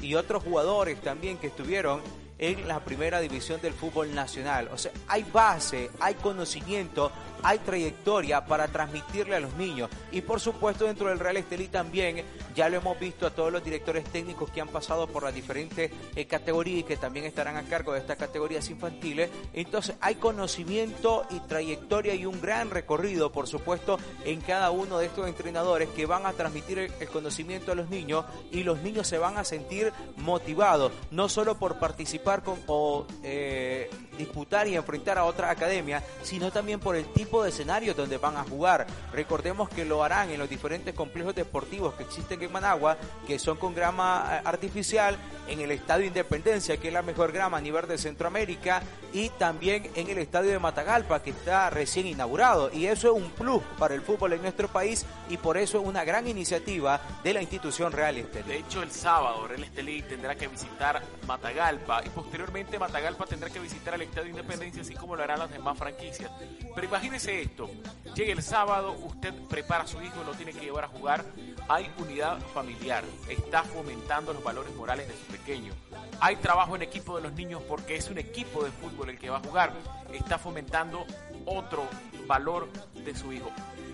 y 0.00 0.14
otros 0.14 0.42
jugadores 0.42 1.00
también 1.00 1.38
que 1.38 1.46
estuvieron 1.46 2.02
en 2.38 2.66
la 2.66 2.80
primera 2.80 3.20
división 3.20 3.60
del 3.60 3.72
fútbol 3.72 4.14
nacional. 4.14 4.68
O 4.72 4.78
sea, 4.78 4.90
hay 5.06 5.22
base, 5.22 5.90
hay 6.00 6.14
conocimiento, 6.14 7.12
hay 7.42 7.58
trayectoria 7.58 8.44
para 8.44 8.68
transmitirle 8.68 9.36
a 9.36 9.40
los 9.40 9.54
niños. 9.54 9.90
Y 10.10 10.20
por 10.20 10.40
supuesto 10.40 10.86
dentro 10.86 11.08
del 11.08 11.18
Real 11.18 11.36
Estelí 11.36 11.68
también 11.68 12.24
ya 12.54 12.68
lo 12.68 12.76
hemos 12.76 12.98
visto 12.98 13.26
a 13.26 13.30
todos 13.30 13.52
los 13.52 13.64
directores 13.64 14.04
técnicos 14.04 14.50
que 14.50 14.60
han 14.60 14.68
pasado 14.68 15.06
por 15.06 15.22
las 15.22 15.34
diferentes 15.34 15.90
eh, 16.14 16.26
categorías 16.26 16.80
y 16.80 16.82
que 16.84 16.96
también 16.96 17.26
estarán 17.26 17.56
a 17.56 17.62
cargo 17.62 17.92
de 17.92 18.00
estas 18.00 18.16
categorías 18.16 18.68
infantiles. 18.70 19.30
Entonces 19.52 19.96
hay 20.00 20.16
conocimiento 20.16 21.24
y 21.30 21.40
trayectoria 21.40 22.14
y 22.14 22.26
un 22.26 22.40
gran 22.40 22.70
recorrido, 22.70 23.32
por 23.32 23.46
supuesto, 23.46 23.98
en 24.24 24.40
cada 24.40 24.70
uno 24.70 24.98
de 24.98 25.06
estos 25.06 25.26
entrenadores 25.28 25.88
que 25.90 26.06
van 26.06 26.26
a 26.26 26.32
transmitir 26.32 26.78
el, 26.78 26.92
conocimiento 27.08 27.72
a 27.72 27.74
los 27.74 27.90
niños 27.90 28.24
y 28.50 28.62
los 28.62 28.80
niños 28.82 29.06
se 29.06 29.18
van 29.18 29.36
a 29.36 29.44
sentir 29.44 29.92
motivados, 30.16 30.92
no 31.10 31.28
solo 31.28 31.58
por 31.58 31.78
participar 31.78 32.42
con, 32.42 32.58
o 32.66 33.06
eh, 33.22 33.90
disputar 34.16 34.66
y 34.68 34.76
enfrentar 34.76 35.18
a 35.18 35.24
otra 35.24 35.50
academia, 35.50 36.02
sino 36.22 36.50
también 36.50 36.80
por 36.80 36.96
el 36.96 37.04
tipo 37.06 37.31
de 37.40 37.48
escenario 37.48 37.94
donde 37.94 38.18
van 38.18 38.36
a 38.36 38.44
jugar. 38.44 38.86
Recordemos 39.12 39.70
que 39.70 39.86
lo 39.86 40.04
harán 40.04 40.30
en 40.30 40.38
los 40.38 40.50
diferentes 40.50 40.94
complejos 40.94 41.34
deportivos 41.34 41.94
que 41.94 42.02
existen 42.02 42.42
en 42.42 42.52
Managua, 42.52 42.98
que 43.26 43.38
son 43.38 43.56
con 43.56 43.74
grama 43.74 44.28
eh, 44.30 44.42
artificial, 44.44 45.16
en 45.48 45.60
el 45.60 45.70
Estadio 45.70 46.06
Independencia, 46.06 46.76
que 46.76 46.88
es 46.88 46.94
la 46.94 47.02
mejor 47.02 47.32
grama 47.32 47.56
a 47.56 47.60
nivel 47.60 47.88
de 47.88 47.96
Centroamérica, 47.96 48.82
y 49.12 49.30
también 49.30 49.90
en 49.94 50.08
el 50.08 50.18
Estadio 50.18 50.50
de 50.50 50.58
Matagalpa, 50.58 51.22
que 51.22 51.30
está 51.30 51.70
recién 51.70 52.06
inaugurado. 52.06 52.70
Y 52.72 52.86
eso 52.86 53.16
es 53.16 53.22
un 53.22 53.30
plus 53.30 53.62
para 53.78 53.94
el 53.94 54.02
fútbol 54.02 54.34
en 54.34 54.42
nuestro 54.42 54.68
país 54.68 55.06
y 55.32 55.38
por 55.38 55.56
eso 55.56 55.80
es 55.80 55.86
una 55.86 56.04
gran 56.04 56.28
iniciativa 56.28 57.00
de 57.24 57.32
la 57.32 57.40
institución 57.40 57.90
Real 57.90 58.18
Estelí. 58.18 58.48
De 58.48 58.58
hecho, 58.58 58.82
el 58.82 58.90
sábado 58.90 59.48
Real 59.48 59.64
Estelí 59.64 60.02
tendrá 60.02 60.34
que 60.34 60.46
visitar 60.46 61.02
Matagalpa 61.26 62.04
y 62.04 62.10
posteriormente 62.10 62.78
Matagalpa 62.78 63.24
tendrá 63.24 63.48
que 63.48 63.58
visitar 63.58 63.94
el 63.94 64.02
Estadio 64.02 64.28
Independencia, 64.28 64.82
así 64.82 64.94
como 64.94 65.16
lo 65.16 65.22
harán 65.22 65.38
las 65.38 65.50
demás 65.50 65.78
franquicias. 65.78 66.30
Pero 66.74 66.86
Imagínese 66.86 67.40
esto, 67.40 67.70
llega 68.14 68.32
el 68.32 68.42
sábado, 68.42 68.92
usted 68.92 69.32
prepara 69.48 69.84
a 69.84 69.86
su 69.86 70.02
hijo, 70.02 70.22
lo 70.26 70.34
tiene 70.34 70.52
que 70.52 70.60
llevar 70.60 70.84
a 70.84 70.88
jugar, 70.88 71.24
hay 71.66 71.90
unidad 71.96 72.38
familiar, 72.52 73.02
está 73.30 73.62
fomentando 73.62 74.34
los 74.34 74.44
valores 74.44 74.74
morales 74.74 75.08
de 75.08 75.14
su 75.14 75.24
pequeño. 75.32 75.72
Hay 76.20 76.36
trabajo 76.36 76.76
en 76.76 76.82
equipo 76.82 77.16
de 77.16 77.22
los 77.22 77.32
niños 77.32 77.62
porque 77.66 77.96
es 77.96 78.10
un 78.10 78.18
equipo 78.18 78.62
de 78.62 78.70
fútbol 78.70 79.08
el 79.08 79.18
que 79.18 79.30
va 79.30 79.38
a 79.38 79.40
jugar, 79.40 79.72
está 80.12 80.38
fomentando 80.38 81.06
otro 81.46 81.88
valor 82.26 82.68
de 82.92 83.14
su 83.14 83.32
hijo. 83.32 83.50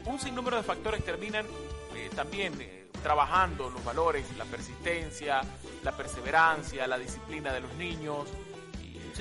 Un 0.08 0.18
sinnúmero 0.18 0.56
de 0.56 0.62
factores 0.62 1.04
terminan 1.04 1.46
eh, 1.94 2.10
también 2.14 2.60
eh, 2.60 2.88
trabajando 3.02 3.70
los 3.70 3.84
valores, 3.84 4.24
la 4.36 4.44
persistencia, 4.44 5.42
la 5.84 5.92
perseverancia, 5.92 6.86
la 6.86 6.98
disciplina 6.98 7.52
de 7.52 7.60
los 7.60 7.72
niños, 7.74 8.28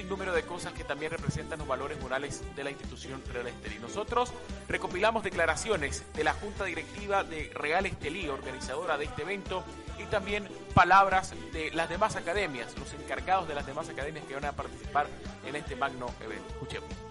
un 0.04 0.10
número 0.10 0.34
de 0.34 0.43
cosas 0.43 0.73
que 0.73 0.84
también 0.84 1.12
representan 1.12 1.60
los 1.60 1.67
valores 1.67 2.00
morales 2.00 2.43
de 2.56 2.63
la 2.63 2.71
institución 2.71 3.21
Real 3.32 3.47
Estelí. 3.47 3.80
Nosotros 3.80 4.32
recopilamos 4.67 5.23
declaraciones 5.23 6.04
de 6.13 6.23
la 6.23 6.34
Junta 6.34 6.65
Directiva 6.65 7.23
de 7.23 7.52
Real 7.54 7.86
Estelí, 7.86 8.28
organizadora 8.28 8.97
de 8.97 9.06
este 9.06 9.23
evento, 9.23 9.63
y 9.97 10.04
también 10.06 10.47
palabras 10.73 11.34
de 11.52 11.71
las 11.71 11.89
demás 11.89 12.15
academias, 12.15 12.78
los 12.78 12.93
encargados 12.93 13.47
de 13.47 13.56
las 13.56 13.65
demás 13.65 13.89
academias 13.89 14.26
que 14.26 14.36
van 14.36 14.45
a 14.45 14.52
participar 14.52 15.08
en 15.45 15.56
este 15.56 15.76
magno 15.76 16.13
evento. 16.21 16.47
Escuchemos. 16.50 17.07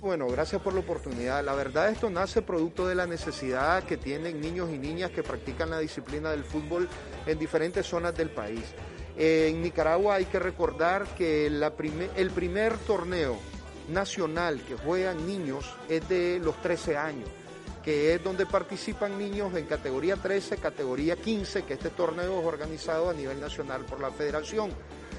Bueno, 0.00 0.28
gracias 0.28 0.62
por 0.62 0.72
la 0.72 0.80
oportunidad. 0.80 1.44
La 1.44 1.52
verdad 1.54 1.90
esto 1.90 2.08
nace 2.08 2.40
producto 2.40 2.88
de 2.88 2.94
la 2.94 3.06
necesidad 3.06 3.84
que 3.84 3.98
tienen 3.98 4.40
niños 4.40 4.70
y 4.70 4.78
niñas 4.78 5.10
que 5.10 5.22
practican 5.22 5.68
la 5.68 5.78
disciplina 5.78 6.30
del 6.30 6.42
fútbol 6.42 6.88
en 7.26 7.38
diferentes 7.38 7.86
zonas 7.86 8.16
del 8.16 8.30
país. 8.30 8.64
En 9.18 9.60
Nicaragua 9.60 10.14
hay 10.14 10.24
que 10.24 10.38
recordar 10.38 11.04
que 11.18 11.46
el 11.46 12.30
primer 12.30 12.78
torneo 12.78 13.36
nacional 13.90 14.62
que 14.62 14.74
juegan 14.76 15.26
niños 15.26 15.76
es 15.90 16.08
de 16.08 16.40
los 16.42 16.56
13 16.62 16.96
años, 16.96 17.28
que 17.84 18.14
es 18.14 18.24
donde 18.24 18.46
participan 18.46 19.18
niños 19.18 19.54
en 19.54 19.66
categoría 19.66 20.16
13, 20.16 20.56
categoría 20.56 21.16
15, 21.16 21.64
que 21.64 21.74
este 21.74 21.90
torneo 21.90 22.40
es 22.40 22.46
organizado 22.46 23.10
a 23.10 23.12
nivel 23.12 23.38
nacional 23.38 23.84
por 23.84 24.00
la 24.00 24.10
federación. 24.10 24.70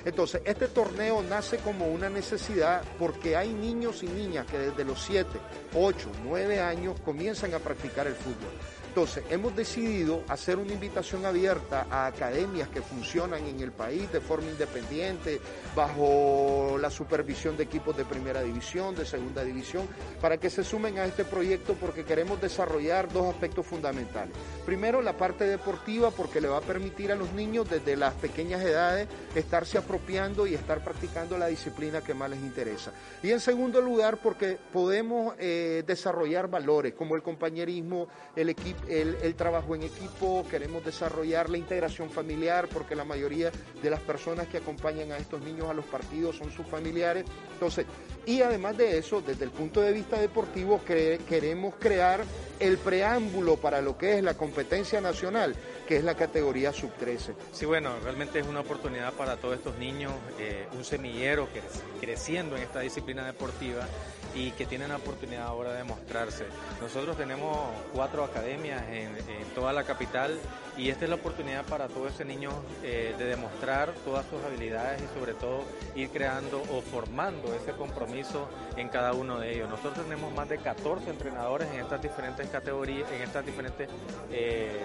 Entonces, 0.05 0.41
este 0.45 0.67
torneo 0.67 1.21
nace 1.23 1.57
como 1.57 1.87
una 1.87 2.09
necesidad 2.09 2.83
porque 2.97 3.35
hay 3.35 3.53
niños 3.53 4.03
y 4.03 4.07
niñas 4.07 4.47
que 4.47 4.57
desde 4.57 4.83
los 4.83 5.01
7, 5.03 5.29
8, 5.75 6.09
9 6.23 6.59
años 6.59 6.99
comienzan 7.01 7.53
a 7.53 7.59
practicar 7.59 8.07
el 8.07 8.15
fútbol. 8.15 8.51
Entonces, 8.91 9.23
hemos 9.29 9.55
decidido 9.55 10.21
hacer 10.27 10.57
una 10.57 10.73
invitación 10.73 11.25
abierta 11.25 11.87
a 11.89 12.07
academias 12.07 12.67
que 12.67 12.81
funcionan 12.81 13.45
en 13.45 13.61
el 13.61 13.71
país 13.71 14.11
de 14.11 14.19
forma 14.19 14.49
independiente, 14.49 15.39
bajo 15.73 16.77
la 16.77 16.89
supervisión 16.89 17.55
de 17.55 17.63
equipos 17.63 17.95
de 17.95 18.03
primera 18.03 18.41
división, 18.41 18.93
de 18.93 19.05
segunda 19.05 19.45
división, 19.45 19.87
para 20.19 20.35
que 20.35 20.49
se 20.49 20.65
sumen 20.65 20.99
a 20.99 21.05
este 21.05 21.23
proyecto 21.23 21.75
porque 21.75 22.03
queremos 22.03 22.41
desarrollar 22.41 23.09
dos 23.13 23.33
aspectos 23.33 23.65
fundamentales. 23.65 24.35
Primero, 24.65 25.01
la 25.01 25.15
parte 25.15 25.45
deportiva, 25.45 26.11
porque 26.11 26.41
le 26.41 26.49
va 26.49 26.57
a 26.57 26.61
permitir 26.61 27.13
a 27.13 27.15
los 27.15 27.31
niños 27.31 27.69
desde 27.69 27.95
las 27.95 28.13
pequeñas 28.15 28.61
edades 28.61 29.07
estarse 29.35 29.77
apropiando 29.77 30.45
y 30.45 30.53
estar 30.53 30.83
practicando 30.83 31.37
la 31.37 31.47
disciplina 31.47 32.01
que 32.01 32.13
más 32.13 32.29
les 32.29 32.41
interesa. 32.41 32.91
Y 33.23 33.31
en 33.31 33.39
segundo 33.39 33.79
lugar, 33.79 34.17
porque 34.17 34.57
podemos 34.73 35.33
eh, 35.39 35.85
desarrollar 35.87 36.49
valores 36.49 36.93
como 36.93 37.15
el 37.15 37.23
compañerismo, 37.23 38.09
el 38.35 38.49
equipo 38.49 38.80
el, 38.89 39.35
trabajo 39.35 39.75
en 39.75 39.83
equipo, 39.83 40.45
queremos 40.49 40.83
desarrollar 40.83 41.49
la 41.49 41.57
integración 41.57 42.09
familiar, 42.09 42.67
porque 42.67 42.95
la 42.95 43.05
mayoría 43.05 43.51
de 43.81 43.89
las 43.89 43.99
personas 44.01 44.47
que 44.47 44.57
acompañan 44.57 45.11
a 45.11 45.17
estos 45.17 45.41
niños 45.41 45.69
a 45.69 45.73
los 45.73 45.85
partidos 45.85 46.37
son 46.37 46.51
sus 46.51 46.65
familiares. 46.65 47.25
Entonces, 47.53 47.85
y 48.25 48.41
además 48.41 48.77
de 48.77 48.97
eso, 48.97 49.21
desde 49.21 49.45
el 49.45 49.51
punto 49.51 49.81
de 49.81 49.93
vista 49.93 50.19
deportivo, 50.19 50.81
queremos 50.85 51.75
crear 51.79 52.23
el 52.59 52.77
preámbulo 52.77 53.57
para 53.57 53.81
lo 53.81 53.97
que 53.97 54.17
es 54.17 54.23
la 54.23 54.35
competencia 54.35 55.01
nacional, 55.01 55.55
que 55.87 55.97
es 55.97 56.03
la 56.03 56.15
categoría 56.15 56.71
sub-13. 56.71 57.33
Sí, 57.51 57.65
bueno, 57.65 57.99
realmente 58.03 58.39
es 58.39 58.45
una 58.45 58.59
oportunidad 58.59 59.13
para 59.13 59.37
todos 59.37 59.55
estos 59.55 59.77
niños, 59.77 60.13
eh, 60.39 60.67
un 60.73 60.83
semillero 60.83 61.49
que 61.51 61.61
creciendo 61.99 62.55
en 62.55 62.63
esta 62.63 62.81
disciplina 62.81 63.25
deportiva 63.25 63.87
y 64.35 64.51
que 64.51 64.65
tienen 64.65 64.89
la 64.89 64.97
oportunidad 64.97 65.47
ahora 65.47 65.73
de 65.73 65.83
mostrarse. 65.83 66.45
Nosotros 66.81 67.17
tenemos 67.17 67.57
cuatro 67.93 68.23
academias 68.23 68.83
en, 68.89 69.11
toda 69.55 69.73
la 69.73 69.83
capital 69.83 70.39
y 70.77 70.89
esta 70.89 71.05
es 71.05 71.09
la 71.09 71.15
oportunidad 71.17 71.65
para 71.65 71.87
todo 71.87 72.07
ese 72.07 72.23
niño 72.23 72.51
eh, 72.83 73.13
de 73.17 73.25
demostrar 73.25 73.91
todas 74.05 74.25
sus 74.27 74.41
habilidades 74.43 75.01
y 75.01 75.19
sobre 75.19 75.33
todo 75.33 75.63
ir 75.95 76.09
creando 76.09 76.61
o 76.71 76.81
formando 76.81 77.53
ese 77.53 77.73
compromiso 77.73 78.47
en 78.77 78.87
cada 78.87 79.13
uno 79.13 79.39
de 79.39 79.55
ellos. 79.55 79.69
Nosotros 79.69 80.05
tenemos 80.05 80.33
más 80.33 80.47
de 80.47 80.57
14 80.57 81.09
entrenadores 81.09 81.69
en 81.73 81.81
estas 81.81 82.01
diferentes 82.01 82.47
categorías, 82.49 83.11
en 83.11 83.21
estas 83.21 83.45
diferentes 83.45 83.89
eh, 84.31 84.81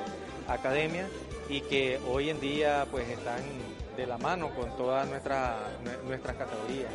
academias 0.48 1.08
y 1.48 1.60
que 1.60 2.00
hoy 2.08 2.30
en 2.30 2.40
día 2.40 2.86
pues 2.90 3.08
están 3.08 3.40
de 3.96 4.06
la 4.06 4.18
mano 4.18 4.50
con 4.50 4.76
todas 4.76 5.08
nuestras 5.08 5.56
nuestras 6.04 6.36
categorías. 6.36 6.90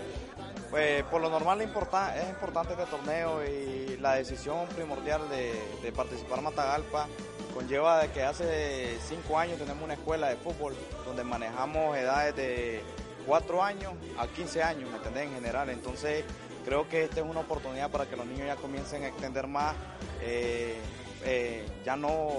Pues 0.71 1.03
por 1.03 1.21
lo 1.21 1.29
normal 1.29 1.59
es 1.59 1.67
importante 1.67 2.73
este 2.73 2.85
torneo 2.85 3.43
y 3.43 3.97
la 3.97 4.13
decisión 4.15 4.65
primordial 4.67 5.21
de, 5.29 5.91
participar 5.91 6.37
en 6.37 6.45
Matagalpa 6.45 7.07
conlleva 7.53 7.99
de 8.01 8.09
que 8.11 8.23
hace 8.23 8.97
cinco 9.05 9.37
años 9.37 9.59
tenemos 9.59 9.83
una 9.83 9.95
escuela 9.95 10.29
de 10.29 10.37
fútbol 10.37 10.73
donde 11.05 11.25
manejamos 11.25 11.97
edades 11.97 12.33
de 12.37 12.81
4 13.27 13.61
años 13.61 13.93
a 14.17 14.27
15 14.27 14.63
años, 14.63 14.89
¿me 14.89 14.95
entendés? 14.95 15.23
En 15.25 15.33
general, 15.33 15.69
entonces 15.69 16.23
creo 16.63 16.87
que 16.87 17.03
esta 17.03 17.19
es 17.19 17.25
una 17.25 17.41
oportunidad 17.41 17.91
para 17.91 18.05
que 18.05 18.15
los 18.15 18.25
niños 18.25 18.47
ya 18.47 18.55
comiencen 18.55 19.03
a 19.03 19.07
extender 19.07 19.47
más, 19.47 19.75
eh, 20.21 20.77
eh, 21.25 21.65
ya 21.83 21.97
no 21.97 22.29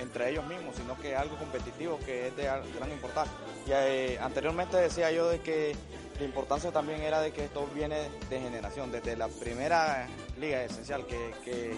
entre 0.00 0.30
ellos 0.30 0.46
mismos, 0.46 0.76
sino 0.76 0.96
que 0.98 1.16
algo 1.16 1.36
competitivo 1.36 1.98
que 1.98 2.28
es 2.28 2.36
de 2.36 2.44
gran 2.44 2.90
importancia. 2.92 3.34
Y 3.66 3.72
eh, 3.72 4.18
anteriormente 4.20 4.76
decía 4.76 5.10
yo 5.10 5.28
de 5.28 5.40
que 5.40 5.74
la 6.18 6.24
importancia 6.24 6.70
también 6.70 7.00
era 7.00 7.20
de 7.20 7.32
que 7.32 7.44
esto 7.44 7.68
viene 7.74 8.08
de 8.30 8.40
generación, 8.40 8.92
desde 8.92 9.16
la 9.16 9.28
primera 9.28 10.06
liga 10.38 10.62
esencial 10.62 11.06
que, 11.06 11.74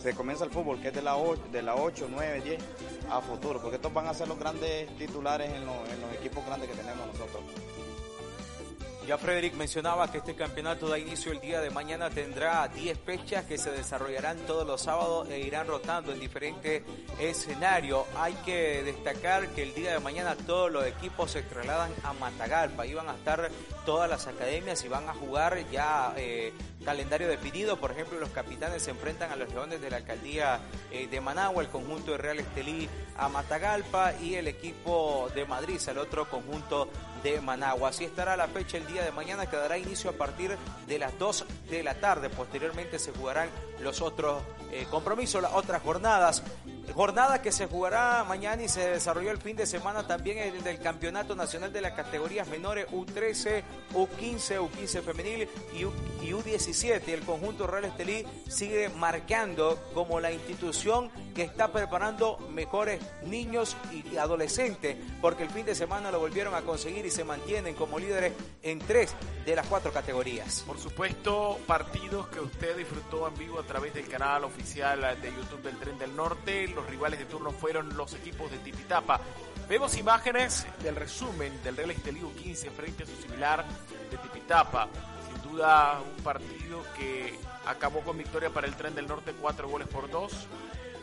se 0.00 0.14
comienza 0.14 0.44
el 0.44 0.50
fútbol, 0.50 0.80
que 0.80 0.88
es 0.88 0.94
de 0.94 1.02
la, 1.02 1.16
8, 1.16 1.42
de 1.52 1.60
la 1.60 1.74
8, 1.74 2.06
9, 2.10 2.40
10 2.40 2.62
a 3.10 3.20
futuro, 3.20 3.60
porque 3.60 3.76
estos 3.76 3.92
van 3.92 4.06
a 4.06 4.14
ser 4.14 4.28
los 4.28 4.38
grandes 4.38 4.88
titulares 4.96 5.50
en 5.50 5.56
en 5.56 5.66
los 5.66 6.14
equipos 6.18 6.44
grandes 6.46 6.70
que 6.70 6.76
tenemos 6.76 7.06
nosotros. 7.06 7.42
Ya 9.10 9.18
Frederick 9.18 9.54
mencionaba 9.54 10.08
que 10.08 10.18
este 10.18 10.36
campeonato 10.36 10.88
da 10.88 10.96
inicio 10.96 11.32
el 11.32 11.40
día 11.40 11.60
de 11.60 11.70
mañana, 11.70 12.10
tendrá 12.10 12.68
10 12.68 12.96
fechas 13.00 13.44
que 13.44 13.58
se 13.58 13.72
desarrollarán 13.72 14.38
todos 14.46 14.64
los 14.64 14.82
sábados 14.82 15.28
e 15.28 15.40
irán 15.40 15.66
rotando 15.66 16.12
en 16.12 16.20
diferentes 16.20 16.84
escenarios. 17.18 18.04
Hay 18.16 18.34
que 18.44 18.84
destacar 18.84 19.48
que 19.48 19.64
el 19.64 19.74
día 19.74 19.94
de 19.94 19.98
mañana 19.98 20.36
todos 20.36 20.70
los 20.70 20.86
equipos 20.86 21.32
se 21.32 21.42
trasladan 21.42 21.90
a 22.04 22.12
Matagalpa, 22.12 22.86
y 22.86 22.94
van 22.94 23.08
a 23.08 23.14
estar 23.14 23.50
todas 23.84 24.08
las 24.08 24.28
academias 24.28 24.84
y 24.84 24.88
van 24.88 25.08
a 25.08 25.14
jugar 25.14 25.68
ya 25.72 26.14
eh, 26.16 26.52
calendario 26.84 27.26
definido. 27.26 27.78
Por 27.78 27.90
ejemplo, 27.90 28.20
los 28.20 28.30
capitanes 28.30 28.82
se 28.82 28.92
enfrentan 28.92 29.32
a 29.32 29.36
los 29.36 29.48
Leones 29.48 29.80
de 29.80 29.90
la 29.90 29.96
Alcaldía 29.96 30.60
eh, 30.92 31.08
de 31.08 31.20
Managua, 31.20 31.64
el 31.64 31.68
conjunto 31.68 32.12
de 32.12 32.18
Real 32.18 32.38
Estelí 32.38 32.88
a 33.16 33.28
Matagalpa 33.28 34.14
y 34.20 34.36
el 34.36 34.46
equipo 34.46 35.28
de 35.34 35.44
Madrid 35.46 35.80
al 35.88 35.98
otro 35.98 36.28
conjunto 36.30 36.88
de 37.22 37.40
Managua. 37.40 37.90
Así 37.90 38.04
estará 38.04 38.36
la 38.36 38.48
fecha 38.48 38.76
el 38.76 38.86
día 38.86 38.99
de 39.02 39.12
mañana 39.12 39.46
que 39.46 39.56
dará 39.56 39.78
inicio 39.78 40.10
a 40.10 40.12
partir 40.14 40.56
de 40.86 40.98
las 40.98 41.18
2 41.18 41.44
de 41.70 41.82
la 41.82 41.94
tarde. 41.94 42.30
Posteriormente 42.30 42.98
se 42.98 43.12
jugarán 43.12 43.48
los 43.80 44.00
otros 44.00 44.42
eh, 44.72 44.86
compromisos, 44.90 45.42
las 45.42 45.52
otras 45.52 45.82
jornadas. 45.82 46.42
Jornada 46.94 47.40
que 47.40 47.52
se 47.52 47.66
jugará 47.66 48.24
mañana 48.24 48.62
y 48.64 48.68
se 48.68 48.90
desarrolló 48.90 49.30
el 49.30 49.38
fin 49.38 49.56
de 49.56 49.64
semana 49.64 50.06
también 50.06 50.38
el 50.38 50.64
del 50.64 50.80
Campeonato 50.80 51.36
Nacional 51.36 51.72
de 51.72 51.80
las 51.80 51.92
categorías 51.92 52.48
menores 52.48 52.88
U13, 52.90 53.62
U15, 53.94 54.58
U15 54.58 55.02
femenil 55.02 55.48
y, 55.72 55.84
U17. 56.32 57.08
El 57.08 57.20
conjunto 57.20 57.66
Real 57.66 57.84
Estelí 57.84 58.26
sigue 58.48 58.88
marcando 58.88 59.78
como 59.94 60.18
la 60.18 60.32
institución 60.32 61.10
está 61.42 61.72
preparando 61.72 62.38
mejores 62.50 63.00
niños 63.24 63.76
y 63.92 64.16
adolescentes, 64.16 64.96
porque 65.20 65.44
el 65.44 65.50
fin 65.50 65.66
de 65.66 65.74
semana 65.74 66.10
lo 66.10 66.20
volvieron 66.20 66.54
a 66.54 66.62
conseguir 66.62 67.06
y 67.06 67.10
se 67.10 67.24
mantienen 67.24 67.74
como 67.74 67.98
líderes 67.98 68.32
en 68.62 68.78
tres 68.78 69.14
de 69.44 69.56
las 69.56 69.66
cuatro 69.66 69.92
categorías. 69.92 70.62
Por 70.66 70.78
supuesto, 70.78 71.58
partidos 71.66 72.28
que 72.28 72.40
usted 72.40 72.76
disfrutó 72.76 73.28
en 73.28 73.34
vivo 73.36 73.58
a 73.58 73.62
través 73.62 73.94
del 73.94 74.08
canal 74.08 74.44
oficial 74.44 75.00
de 75.20 75.32
YouTube 75.32 75.62
del 75.62 75.78
Tren 75.78 75.98
del 75.98 76.14
Norte. 76.14 76.68
Los 76.68 76.86
rivales 76.86 77.18
de 77.18 77.26
turno 77.26 77.50
fueron 77.50 77.96
los 77.96 78.14
equipos 78.14 78.50
de 78.50 78.58
Tipitapa. 78.58 79.20
Vemos 79.68 79.96
imágenes 79.96 80.66
del 80.82 80.96
resumen 80.96 81.62
del 81.62 81.76
Real 81.76 81.92
Estelí 81.92 82.20
15 82.20 82.70
frente 82.70 83.04
a 83.04 83.06
su 83.06 83.16
similar 83.22 83.64
de 84.10 84.16
Tipitapa. 84.18 84.88
Sin 85.28 85.50
duda, 85.50 86.00
un 86.00 86.22
partido 86.24 86.82
que 86.96 87.38
acabó 87.66 88.00
con 88.00 88.18
victoria 88.18 88.50
para 88.50 88.66
el 88.66 88.74
Tren 88.74 88.94
del 88.94 89.06
Norte, 89.06 89.32
cuatro 89.40 89.68
goles 89.68 89.88
por 89.88 90.10
dos. 90.10 90.32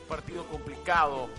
Partido 0.07 0.47
complicado 0.47 1.29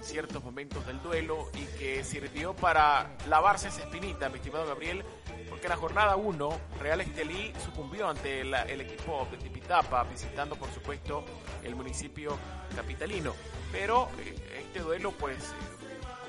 ciertos 0.00 0.42
momentos 0.42 0.86
del 0.86 1.00
duelo 1.02 1.48
y 1.54 1.64
que 1.78 2.04
sirvió 2.04 2.54
para 2.54 3.10
lavarse 3.28 3.68
esa 3.68 3.82
espinita, 3.82 4.28
mi 4.28 4.36
estimado 4.36 4.66
Gabriel, 4.66 5.04
porque 5.48 5.66
en 5.66 5.70
la 5.70 5.76
jornada 5.76 6.16
1 6.16 6.60
Real 6.80 7.00
Estelí 7.00 7.52
sucumbió 7.64 8.08
ante 8.08 8.40
el 8.40 8.80
equipo 8.80 9.26
de 9.30 9.38
Tipitapa, 9.38 10.04
visitando 10.04 10.56
por 10.56 10.70
supuesto 10.70 11.24
el 11.62 11.74
municipio 11.74 12.38
capitalino. 12.74 13.34
Pero 13.72 14.08
eh, 14.18 14.62
este 14.66 14.80
duelo 14.80 15.12
pues 15.12 15.38
eh, 15.38 15.77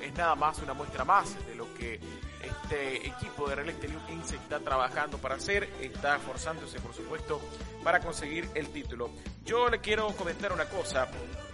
es 0.02 0.14
nada 0.14 0.34
más 0.34 0.58
una 0.60 0.74
muestra 0.74 1.04
más 1.04 1.34
de 1.46 1.54
lo 1.54 1.72
que 1.74 2.00
este 2.42 3.06
equipo 3.06 3.48
de 3.48 3.54
Real 3.56 3.68
Estelí 3.68 3.96
15 4.08 4.36
está 4.36 4.60
trabajando 4.60 5.18
para 5.18 5.34
hacer, 5.34 5.68
está 5.80 6.16
esforzándose 6.16 6.80
por 6.80 6.94
supuesto 6.94 7.40
para 7.84 8.00
conseguir 8.00 8.48
el 8.54 8.68
título. 8.68 9.10
Yo 9.44 9.68
le 9.68 9.80
quiero 9.80 10.08
comentar 10.16 10.52
una 10.52 10.66
cosa, 10.66 11.08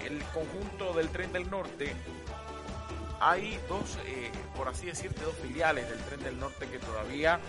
el 0.05 0.23
conjunto 0.35 0.93
del 0.93 1.09
Tren 1.09 1.33
del 1.33 1.51
Norte 1.51 1.95
hay 3.21 3.59
dos, 3.69 3.99
eh, 4.07 4.31
por 4.55 4.69
así 4.69 4.87
decirte, 4.87 5.23
dos 5.23 5.35
filiales 5.37 5.89
del 5.89 5.99
Tren 6.01 6.23
del 6.23 6.39
Norte 6.39 6.69
que 6.69 6.79
todavía 6.79 7.41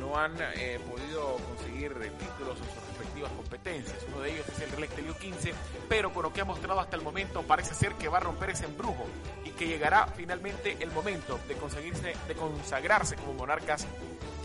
no 0.00 0.18
han 0.18 0.36
eh, 0.40 0.78
podido 0.88 1.36
conseguir 1.36 1.92
títulos 2.18 2.58
en 2.58 2.66
sus 2.66 2.93
respectivas 3.24 3.30
competencias. 3.32 3.96
Uno 4.08 4.20
de 4.20 4.32
ellos 4.32 4.48
es 4.48 4.60
el 4.60 4.70
Real 4.70 4.84
Estelio 4.84 5.18
15, 5.18 5.54
pero 5.88 6.12
con 6.12 6.22
lo 6.22 6.32
que 6.32 6.40
ha 6.40 6.44
mostrado 6.44 6.80
hasta 6.80 6.96
el 6.96 7.02
momento 7.02 7.42
parece 7.42 7.74
ser 7.74 7.94
que 7.94 8.08
va 8.08 8.18
a 8.18 8.20
romper 8.20 8.50
ese 8.50 8.64
embrujo 8.64 9.06
y 9.44 9.50
que 9.50 9.66
llegará 9.66 10.06
finalmente 10.08 10.76
el 10.80 10.90
momento 10.90 11.38
de 11.48 11.54
conseguirse, 11.54 12.14
de 12.26 12.34
consagrarse 12.34 13.16
como 13.16 13.34
monarcas 13.34 13.86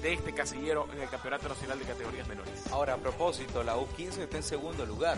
de 0.02 0.14
este 0.14 0.34
casillero 0.34 0.88
en 0.94 1.02
el 1.02 1.10
Campeonato 1.10 1.50
Nacional 1.50 1.80
de 1.80 1.86
Categorías 1.86 2.28
Menores. 2.28 2.68
Ahora, 2.72 2.94
a 2.94 2.98
propósito, 2.98 3.64
la 3.64 3.76
U15 3.76 4.20
está 4.20 4.38
en 4.38 4.44
segundo 4.44 4.86
lugar. 4.86 5.18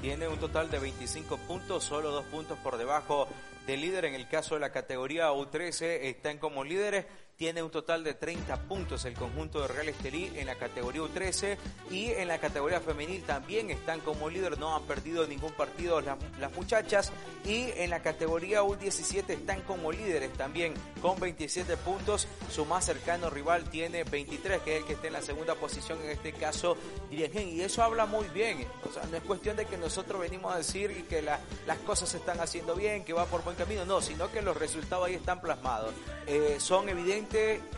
Tiene 0.00 0.26
un 0.26 0.38
total 0.38 0.70
de 0.70 0.78
25 0.78 1.36
puntos, 1.38 1.84
solo 1.84 2.10
dos 2.10 2.24
puntos 2.24 2.58
por 2.58 2.76
debajo 2.76 3.28
del 3.66 3.82
líder. 3.82 4.06
En 4.06 4.14
el 4.14 4.28
caso 4.28 4.54
de 4.54 4.60
la 4.60 4.72
categoría 4.72 5.30
U13 5.30 5.82
están 6.02 6.38
como 6.38 6.64
líderes 6.64 7.06
tiene 7.36 7.62
un 7.62 7.70
total 7.70 8.04
de 8.04 8.14
30 8.14 8.56
puntos 8.68 9.04
el 9.04 9.14
conjunto 9.14 9.60
de 9.62 9.68
Real 9.68 9.88
Estelí 9.88 10.30
en 10.36 10.46
la 10.46 10.54
categoría 10.54 11.02
U13 11.02 11.56
y 11.90 12.06
en 12.06 12.28
la 12.28 12.38
categoría 12.38 12.80
femenil 12.80 13.22
también 13.24 13.70
están 13.70 14.00
como 14.00 14.30
líder, 14.30 14.58
no 14.58 14.76
han 14.76 14.82
perdido 14.82 15.26
ningún 15.26 15.52
partido 15.52 16.00
las, 16.00 16.18
las 16.38 16.52
muchachas 16.52 17.12
y 17.44 17.70
en 17.76 17.90
la 17.90 18.00
categoría 18.00 18.62
U17 18.62 19.30
están 19.30 19.62
como 19.62 19.90
líderes 19.90 20.32
también 20.34 20.74
con 21.00 21.18
27 21.18 21.76
puntos, 21.78 22.28
su 22.50 22.64
más 22.64 22.84
cercano 22.84 23.30
rival 23.30 23.68
tiene 23.70 24.04
23 24.04 24.62
que 24.62 24.76
es 24.76 24.82
el 24.82 24.86
que 24.86 24.92
está 24.94 25.06
en 25.08 25.14
la 25.14 25.22
segunda 25.22 25.54
posición 25.54 26.00
en 26.02 26.10
este 26.10 26.32
caso 26.32 26.76
Dirigen 27.10 27.48
y 27.48 27.60
eso 27.60 27.82
habla 27.82 28.06
muy 28.06 28.26
bien, 28.28 28.66
o 28.88 28.92
sea, 28.92 29.02
no 29.10 29.16
es 29.16 29.22
cuestión 29.22 29.56
de 29.56 29.66
que 29.66 29.76
nosotros 29.76 30.20
venimos 30.20 30.54
a 30.54 30.58
decir 30.58 31.06
que 31.08 31.22
las 31.22 31.78
cosas 31.86 32.08
se 32.10 32.18
están 32.18 32.40
haciendo 32.40 32.74
bien, 32.74 33.04
que 33.04 33.12
va 33.12 33.26
por 33.26 33.42
buen 33.42 33.56
camino, 33.56 33.84
no, 33.84 34.00
sino 34.00 34.30
que 34.30 34.42
los 34.42 34.56
resultados 34.56 35.06
ahí 35.06 35.14
están 35.14 35.40
plasmados, 35.40 35.92
eh, 36.26 36.56
son 36.58 36.88
evidentes 36.88 37.21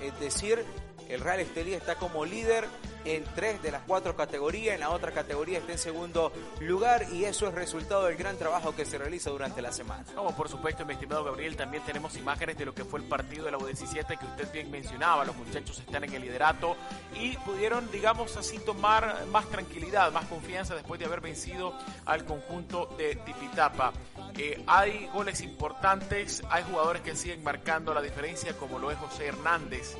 es 0.01 0.21
decir, 0.21 0.65
el 1.09 1.21
Real 1.21 1.41
Estelí 1.41 1.75
está 1.75 1.97
como 1.97 2.25
líder 2.25 2.67
en 3.05 3.25
tres 3.35 3.63
de 3.63 3.71
las 3.71 3.83
cuatro 3.83 4.17
categorías, 4.17 4.75
en 4.75 4.81
la 4.81 4.91
otra 4.91 5.13
categoría 5.13 5.59
está 5.59 5.73
en 5.73 5.79
segundo 5.79 6.33
lugar 6.61 7.07
y 7.13 7.25
eso 7.25 7.47
es 7.49 7.55
resultado 7.55 8.07
del 8.07 8.17
gran 8.17 8.37
trabajo 8.39 8.75
que 8.75 8.87
se 8.87 8.97
realiza 8.97 9.31
durante 9.31 9.61
la 9.61 9.73
semana. 9.73 10.05
Como 10.15 10.35
por 10.35 10.49
supuesto, 10.49 10.87
mi 10.87 10.95
estimado 10.95 11.23
Gabriel, 11.25 11.57
también 11.57 11.83
tenemos 11.85 12.17
imágenes 12.17 12.57
de 12.57 12.65
lo 12.65 12.75
que 12.75 12.85
fue 12.85 13.01
el 13.01 13.07
partido 13.07 13.45
de 13.45 13.51
la 13.51 13.59
U17 13.59 14.19
que 14.19 14.25
usted 14.25 14.51
bien 14.53 14.71
mencionaba, 14.71 15.25
los 15.25 15.37
muchachos 15.37 15.79
están 15.79 16.05
en 16.05 16.15
el 16.15 16.23
liderato 16.23 16.77
y 17.21 17.37
pudieron, 17.39 17.91
digamos 17.91 18.37
así, 18.37 18.59
tomar 18.59 19.27
más 19.27 19.49
tranquilidad, 19.51 20.11
más 20.13 20.25
confianza 20.27 20.75
después 20.75 20.99
de 20.99 21.07
haber 21.07 21.21
vencido 21.21 21.75
al 22.07 22.25
conjunto 22.25 22.87
de 22.97 23.17
Tipitapa. 23.17 23.93
Eh, 24.37 24.63
hay 24.67 25.09
goles 25.13 25.41
importantes, 25.43 26.43
hay 26.51 26.65
jugadores 26.65 27.03
que 27.03 27.15
siguen 27.15 27.43
marcando 27.45 27.95
la 27.95 28.03
diferencia 28.03 28.57
como 28.57 28.79
lo 28.79 28.91
es 28.91 28.99
José 28.99 29.27
Hernández 29.27 29.97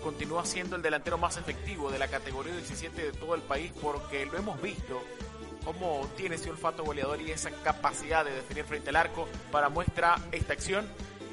continúa 0.00 0.44
siendo 0.44 0.76
el 0.76 0.82
delantero 0.82 1.18
más 1.18 1.36
efectivo 1.36 1.90
de 1.90 1.98
la 1.98 2.08
categoría 2.08 2.52
17 2.52 3.02
de 3.02 3.12
todo 3.12 3.34
el 3.34 3.42
país 3.42 3.72
porque 3.80 4.26
lo 4.26 4.38
hemos 4.38 4.60
visto 4.60 5.02
cómo 5.64 6.08
tiene 6.16 6.36
ese 6.36 6.50
olfato 6.50 6.84
goleador 6.84 7.20
y 7.20 7.30
esa 7.30 7.50
capacidad 7.62 8.24
de 8.24 8.32
definir 8.32 8.64
frente 8.64 8.90
al 8.90 8.96
arco 8.96 9.28
para 9.52 9.68
muestra 9.68 10.16
esta 10.32 10.54
acción. 10.54 10.88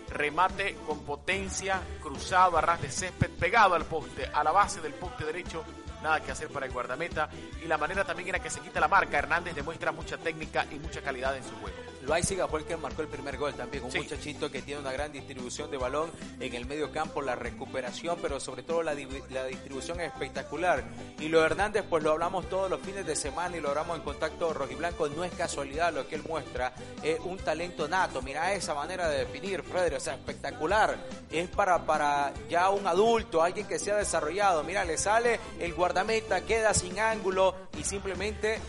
Remate 0.09 0.75
con 0.85 0.99
potencia, 1.01 1.81
cruzado 2.01 2.57
a 2.57 2.61
ras 2.61 2.81
de 2.81 2.89
césped, 2.89 3.29
pegado 3.31 3.75
al 3.75 3.85
poste, 3.85 4.25
a 4.25 4.43
la 4.43 4.51
base 4.51 4.81
del 4.81 4.93
poste 4.93 5.25
derecho, 5.25 5.63
nada 6.01 6.21
que 6.21 6.31
hacer 6.31 6.47
para 6.47 6.65
el 6.65 6.71
guardameta. 6.71 7.29
Y 7.63 7.67
la 7.67 7.77
manera 7.77 8.05
también 8.05 8.29
en 8.29 8.33
la 8.33 8.39
que 8.39 8.49
se 8.49 8.61
quita 8.61 8.79
la 8.79 8.87
marca, 8.87 9.17
Hernández 9.17 9.53
demuestra 9.53 9.91
mucha 9.91 10.17
técnica 10.17 10.65
y 10.71 10.75
mucha 10.75 11.01
calidad 11.01 11.35
en 11.35 11.43
su 11.43 11.55
juego. 11.57 11.77
Loaiziga 12.03 12.47
fue 12.47 12.61
el 12.61 12.65
que 12.65 12.77
marcó 12.77 13.01
el 13.01 13.07
primer 13.07 13.37
gol 13.37 13.53
también, 13.53 13.83
un 13.83 13.91
muchachito 13.93 14.51
que 14.51 14.61
tiene 14.61 14.81
una 14.81 14.91
gran 14.91 15.11
distribución 15.11 15.69
de 15.71 15.77
balón 15.77 16.11
en 16.39 16.53
el 16.53 16.65
medio 16.65 16.91
campo, 16.91 17.21
la 17.21 17.35
recuperación, 17.35 18.17
pero 18.21 18.39
sobre 18.39 18.63
todo 18.63 18.83
la, 18.83 18.95
distribución 18.95 19.99
es 19.99 20.07
espectacular. 20.11 20.83
Y 21.19 21.27
lo 21.27 21.43
Hernández, 21.43 21.83
pues 21.89 22.03
lo 22.03 22.11
hablamos 22.11 22.49
todos 22.49 22.69
los 22.69 22.81
fines 22.81 23.05
de 23.05 23.15
semana 23.15 23.57
y 23.57 23.61
lo 23.61 23.69
hablamos 23.69 23.97
en 23.97 24.03
contacto 24.03 24.53
rojiblanco, 24.53 25.07
no 25.09 25.23
es 25.23 25.33
casualidad 25.33 25.93
lo 25.93 26.07
que 26.07 26.15
él 26.15 26.23
muestra, 26.27 26.73
es 27.03 27.19
un 27.19 27.37
talento 27.37 27.87
nato, 27.87 28.21
mira 28.21 28.53
esa 28.53 28.73
manera 28.73 29.09
de 29.09 29.19
definir, 29.19 29.63
Frederick, 29.63 29.97
o 29.97 30.01
sea, 30.01 30.13
espectacular, 30.15 30.95
es 31.31 31.49
para, 31.49 31.85
para 31.85 32.33
ya 32.49 32.69
un 32.69 32.87
adulto, 32.87 33.41
alguien 33.41 33.67
que 33.67 33.79
se 33.79 33.91
ha 33.91 33.95
desarrollado, 33.95 34.63
mira, 34.63 34.85
le 34.85 34.97
sale 34.97 35.39
el 35.59 35.73
guardameta, 35.73 36.41
queda 36.41 36.73
sin 36.73 36.99
ángulo 36.99 37.55
y 37.77 37.83
simplemente 37.83 38.59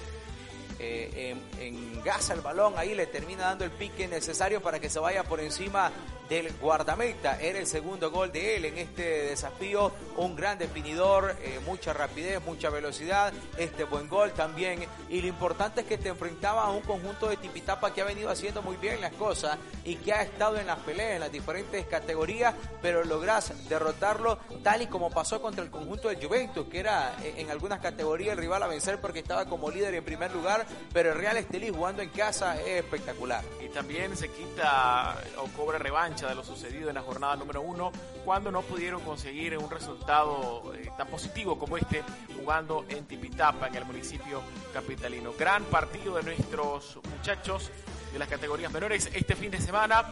eh, 0.79 1.35
en, 1.61 2.03
gasa 2.03 2.35
el 2.35 2.41
balón, 2.41 2.75
ahí 2.77 2.95
le 2.95 3.07
termina 3.07 3.45
dando 3.45 3.64
el 3.64 3.71
pique 3.71 4.07
necesario 4.09 4.62
para 4.62 4.79
que 4.79 4.88
se 4.88 4.99
vaya 4.99 5.25
por 5.25 5.41
encima 5.41 5.93
del 6.29 6.53
guardameta. 6.61 7.41
Era 7.41 7.59
el 7.59 7.67
segundo 7.67 8.11
gol 8.11 8.31
de 8.33 8.57
él 8.57 8.64
en 8.67 8.79
este 8.79 9.03
desafío. 9.27 9.93
Un 10.17 10.37
gran 10.37 10.59
definidor, 10.59 11.37
eh, 11.43 11.61
mucha 11.64 11.93
rapidez, 11.93 12.41
mucha 12.45 12.71
velocidad. 12.71 13.33
Este 13.57 13.85
buen 13.85 14.09
gol 14.09 14.33
también. 14.33 14.85
Y 15.09 15.21
lo 15.21 15.29
importante 15.29 15.83
es 15.83 15.87
que 15.87 15.99
te 15.99 16.09
enfrentaba 16.09 16.64
a 16.64 16.71
un 16.71 16.83
conjunto 16.83 17.29
de 17.29 17.37
Tipitapa 17.37 17.93
que 17.93 18.03
ha 18.03 18.05
venido 18.05 18.31
haciendo 18.31 18.62
muy 18.62 18.77
bien 18.77 19.01
las 19.01 19.12
cosas 19.12 19.59
y 19.85 19.97
que 19.97 20.12
ha 20.12 20.23
estado 20.23 20.59
en 20.59 20.67
las 20.67 20.79
peleas 20.81 21.12
en 21.12 21.21
las 21.21 21.33
diferentes 21.33 21.87
categorías, 21.87 22.55
pero 22.83 23.05
logras 23.05 23.53
derrotarlo 23.69 24.38
tal 24.62 24.83
y 24.83 24.87
como 24.87 25.11
pasó 25.11 25.41
contra 25.41 25.64
el 25.64 25.71
conjunto 25.71 26.09
de 26.09 26.25
Juventus, 26.25 26.67
que 26.69 26.81
era 26.81 27.14
eh, 27.23 27.35
en 27.38 27.51
algunas 27.51 27.81
categorías 27.81 28.33
el 28.33 28.38
rival 28.38 28.62
a 28.62 28.67
vencer 28.67 29.01
porque 29.01 29.21
estaba 29.21 29.47
como 29.47 29.71
líder 29.71 29.95
en 29.95 30.05
primer 30.05 30.33
lugar, 30.33 30.67
pero 30.93 31.12
el 31.12 31.19
Real 31.19 31.37
Estelí 31.37 31.71
jugando 31.71 32.03
en 32.03 32.11
casa 32.11 32.61
es 32.61 32.85
espectacular. 32.85 33.43
Y 33.64 33.69
también 33.69 34.17
se 34.17 34.29
quita 34.29 35.17
o 35.38 35.47
cobra 35.57 35.79
revancha 35.79 36.17
de 36.26 36.35
lo 36.35 36.42
sucedido 36.42 36.88
en 36.88 36.96
la 36.96 37.02
jornada 37.02 37.37
número 37.37 37.61
uno, 37.61 37.92
cuando 38.24 38.50
no 38.50 38.62
pudieron 38.62 39.00
conseguir 39.02 39.57
un 39.57 39.70
resultado 39.70 40.74
eh, 40.74 40.90
tan 40.96 41.07
positivo 41.07 41.57
como 41.59 41.76
este 41.76 42.02
jugando 42.37 42.85
en 42.88 43.04
Tipitapa, 43.04 43.68
en 43.68 43.76
el 43.76 43.85
municipio 43.85 44.42
capitalino. 44.72 45.33
Gran 45.38 45.64
partido 45.64 46.16
de 46.16 46.24
nuestros 46.24 46.98
muchachos 47.16 47.70
de 48.12 48.18
las 48.18 48.28
categorías 48.28 48.72
menores 48.72 49.11
este 49.14 49.37
fin 49.37 49.50
de 49.50 49.61
semana. 49.61 50.04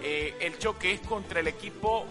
Eh, 0.00 0.36
el 0.40 0.58
choque 0.58 0.94
es 0.94 1.00
contra 1.00 1.40
el 1.40 1.46
equipo 1.46 2.06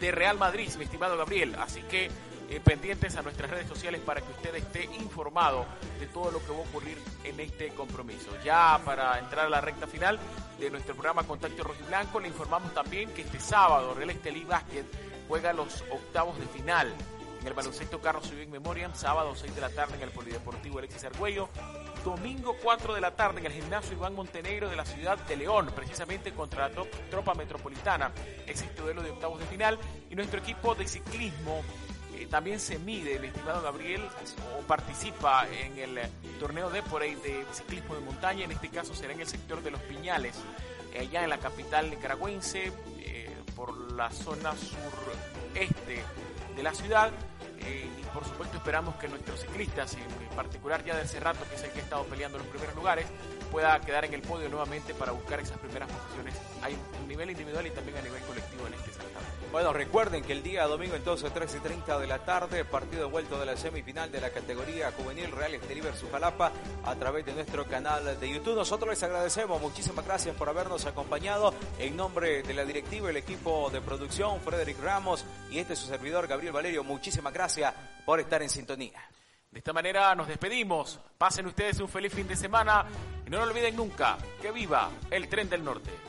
de 0.00 0.10
Real 0.10 0.38
Madrid, 0.38 0.70
mi 0.78 0.84
estimado 0.84 1.18
Gabriel. 1.18 1.54
Así 1.56 1.82
que 1.82 2.10
eh, 2.48 2.60
pendientes 2.64 3.16
a 3.16 3.22
nuestras 3.22 3.50
redes 3.50 3.68
sociales 3.68 4.00
para 4.00 4.22
que 4.22 4.30
usted 4.30 4.54
esté 4.54 4.84
informado 5.00 5.66
de 6.00 6.06
todo 6.06 6.30
lo 6.30 6.38
que 6.38 6.52
va 6.52 6.58
a 6.58 6.60
ocurrir 6.60 6.96
en 7.24 7.40
este 7.40 7.68
compromiso. 7.70 8.30
Ya 8.42 8.80
para 8.84 9.18
entrar 9.18 9.46
a 9.46 9.50
la 9.50 9.60
recta 9.60 9.86
final 9.86 10.18
de 10.58 10.70
nuestro 10.70 10.94
programa 10.94 11.24
Contacto 11.24 11.64
Blanco, 11.86 12.20
le 12.20 12.28
informamos 12.28 12.72
también 12.72 13.10
que 13.10 13.22
este 13.22 13.38
sábado 13.38 13.94
Real 13.94 14.10
Estelí 14.10 14.44
Basket 14.44 14.84
juega 15.28 15.52
los 15.52 15.82
octavos 15.90 16.38
de 16.38 16.46
final. 16.46 16.94
En 17.40 17.46
el 17.46 17.54
baloncesto 17.54 18.00
Carlos 18.00 18.26
Civil 18.26 18.48
Memoriam, 18.48 18.92
sábado 18.94 19.34
6 19.34 19.54
de 19.54 19.60
la 19.60 19.70
tarde 19.70 19.96
en 19.96 20.02
el 20.02 20.10
Polideportivo 20.10 20.78
Alexis 20.78 21.04
Argüello, 21.04 21.48
domingo 22.04 22.56
4 22.62 22.94
de 22.94 23.00
la 23.00 23.14
tarde 23.14 23.40
en 23.40 23.46
el 23.46 23.52
gimnasio 23.52 23.92
Iván 23.92 24.14
Montenegro 24.14 24.68
de 24.68 24.76
la 24.76 24.84
ciudad 24.84 25.18
de 25.18 25.36
León, 25.36 25.70
precisamente 25.74 26.32
contra 26.32 26.68
la 26.68 26.74
tropa 27.10 27.34
metropolitana. 27.34 28.12
Existe 28.46 28.82
duelo 28.82 29.02
de 29.02 29.10
octavos 29.10 29.38
de 29.38 29.46
final 29.46 29.78
y 30.10 30.16
nuestro 30.16 30.40
equipo 30.40 30.74
de 30.74 30.88
ciclismo 30.88 31.62
también 32.30 32.58
se 32.58 32.78
mide, 32.78 33.16
el 33.16 33.24
estimado 33.26 33.62
Gabriel, 33.62 34.02
o 34.58 34.62
participa 34.62 35.46
en 35.48 35.78
el 35.78 36.00
torneo 36.40 36.70
de 36.70 36.82
por 36.82 37.02
de 37.02 37.44
ciclismo 37.52 37.94
de 37.94 38.00
montaña, 38.00 38.44
en 38.44 38.52
este 38.52 38.68
caso 38.68 38.94
será 38.94 39.12
en 39.12 39.20
el 39.20 39.26
sector 39.26 39.62
de 39.62 39.70
los 39.70 39.80
Piñales, 39.82 40.34
allá 40.98 41.24
en 41.24 41.30
la 41.30 41.38
capital 41.38 41.90
nicaragüense, 41.90 42.72
eh, 43.00 43.30
por 43.54 43.92
la 43.92 44.10
zona 44.10 44.54
sureste 44.56 46.02
de 46.54 46.62
la 46.62 46.74
ciudad. 46.74 47.10
Eh, 47.58 47.88
y 47.98 48.04
por 48.14 48.24
supuesto 48.24 48.58
esperamos 48.58 48.96
que 48.96 49.08
nuestros 49.08 49.40
ciclistas, 49.40 49.94
en 49.94 50.36
particular 50.36 50.84
ya 50.84 50.94
de 50.96 51.06
Cerrato, 51.06 51.44
que 51.48 51.56
es 51.56 51.62
el 51.64 51.70
que 51.70 51.80
ha 51.80 51.82
estado 51.82 52.04
peleando 52.04 52.38
los 52.38 52.46
primeros 52.46 52.74
lugares, 52.76 53.06
pueda 53.50 53.80
quedar 53.80 54.04
en 54.04 54.14
el 54.14 54.22
podio 54.22 54.48
nuevamente 54.48 54.94
para 54.94 55.12
buscar 55.12 55.40
esas 55.40 55.58
primeras 55.58 55.90
posiciones 55.90 56.34
a 56.62 56.68
nivel 57.06 57.30
individual 57.30 57.66
y 57.66 57.70
también 57.70 57.96
a 57.98 58.02
nivel 58.02 58.22
colectivo 58.22 58.66
en 58.66 58.74
este 58.74 58.92
certamen. 58.92 59.15
Bueno, 59.52 59.72
recuerden 59.72 60.22
que 60.22 60.32
el 60.32 60.42
día 60.42 60.66
domingo 60.66 60.96
entonces 60.96 61.32
3 61.32 61.54
y 61.54 61.60
30 61.60 61.98
de 61.98 62.06
la 62.06 62.18
tarde, 62.18 62.64
partido 62.64 63.08
vuelto 63.08 63.38
de 63.38 63.46
la 63.46 63.56
semifinal 63.56 64.10
de 64.10 64.20
la 64.20 64.30
categoría 64.30 64.92
juvenil 64.92 65.30
Real 65.30 65.54
Esteriver 65.54 65.96
Sujalapa 65.96 66.52
a 66.84 66.94
través 66.96 67.24
de 67.24 67.32
nuestro 67.32 67.64
canal 67.64 68.18
de 68.18 68.28
YouTube. 68.28 68.56
Nosotros 68.56 68.90
les 68.90 69.02
agradecemos, 69.02 69.60
muchísimas 69.60 70.04
gracias 70.04 70.36
por 70.36 70.48
habernos 70.48 70.84
acompañado 70.84 71.54
en 71.78 71.96
nombre 71.96 72.42
de 72.42 72.54
la 72.54 72.64
directiva, 72.64 73.08
el 73.08 73.16
equipo 73.16 73.70
de 73.70 73.80
producción, 73.80 74.40
Frederick 74.40 74.82
Ramos 74.82 75.24
y 75.50 75.58
este 75.58 75.76
su 75.76 75.86
servidor 75.86 76.26
Gabriel 76.26 76.52
Valerio. 76.52 76.84
Muchísimas 76.84 77.32
gracias 77.32 77.72
por 78.04 78.20
estar 78.20 78.42
en 78.42 78.50
sintonía. 78.50 79.00
De 79.50 79.60
esta 79.60 79.72
manera 79.72 80.14
nos 80.14 80.28
despedimos. 80.28 80.98
Pasen 81.16 81.46
ustedes 81.46 81.80
un 81.80 81.88
feliz 81.88 82.12
fin 82.12 82.28
de 82.28 82.36
semana 82.36 82.84
y 83.26 83.30
no 83.30 83.38
lo 83.38 83.44
olviden 83.44 83.74
nunca 83.74 84.18
que 84.42 84.50
viva 84.50 84.90
el 85.10 85.28
tren 85.28 85.48
del 85.48 85.64
norte. 85.64 86.05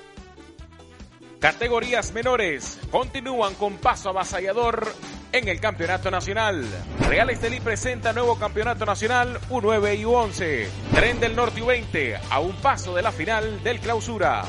Categorías 1.40 2.14
menores 2.14 2.80
continúan 2.90 3.54
con 3.56 3.78
paso 3.78 4.10
avasallador 4.10 4.92
en 5.32 5.48
el 5.48 5.60
campeonato 5.60 6.10
nacional. 6.10 6.66
Real 7.08 7.30
Estelí 7.30 7.60
presenta 7.60 8.12
nuevo 8.12 8.40
campeonato 8.40 8.88
nacional 8.88 9.40
U9 9.50 10.00
y 10.00 10.04
U11. 10.04 10.68
Tren 10.96 11.20
del 11.20 11.36
Norte 11.36 11.62
U20 11.62 12.20
a 12.32 12.40
un 12.40 12.56
paso 12.56 12.96
de 12.96 13.04
la 13.04 13.12
final 13.12 13.62
del 13.64 13.80
clausura. 13.80 14.46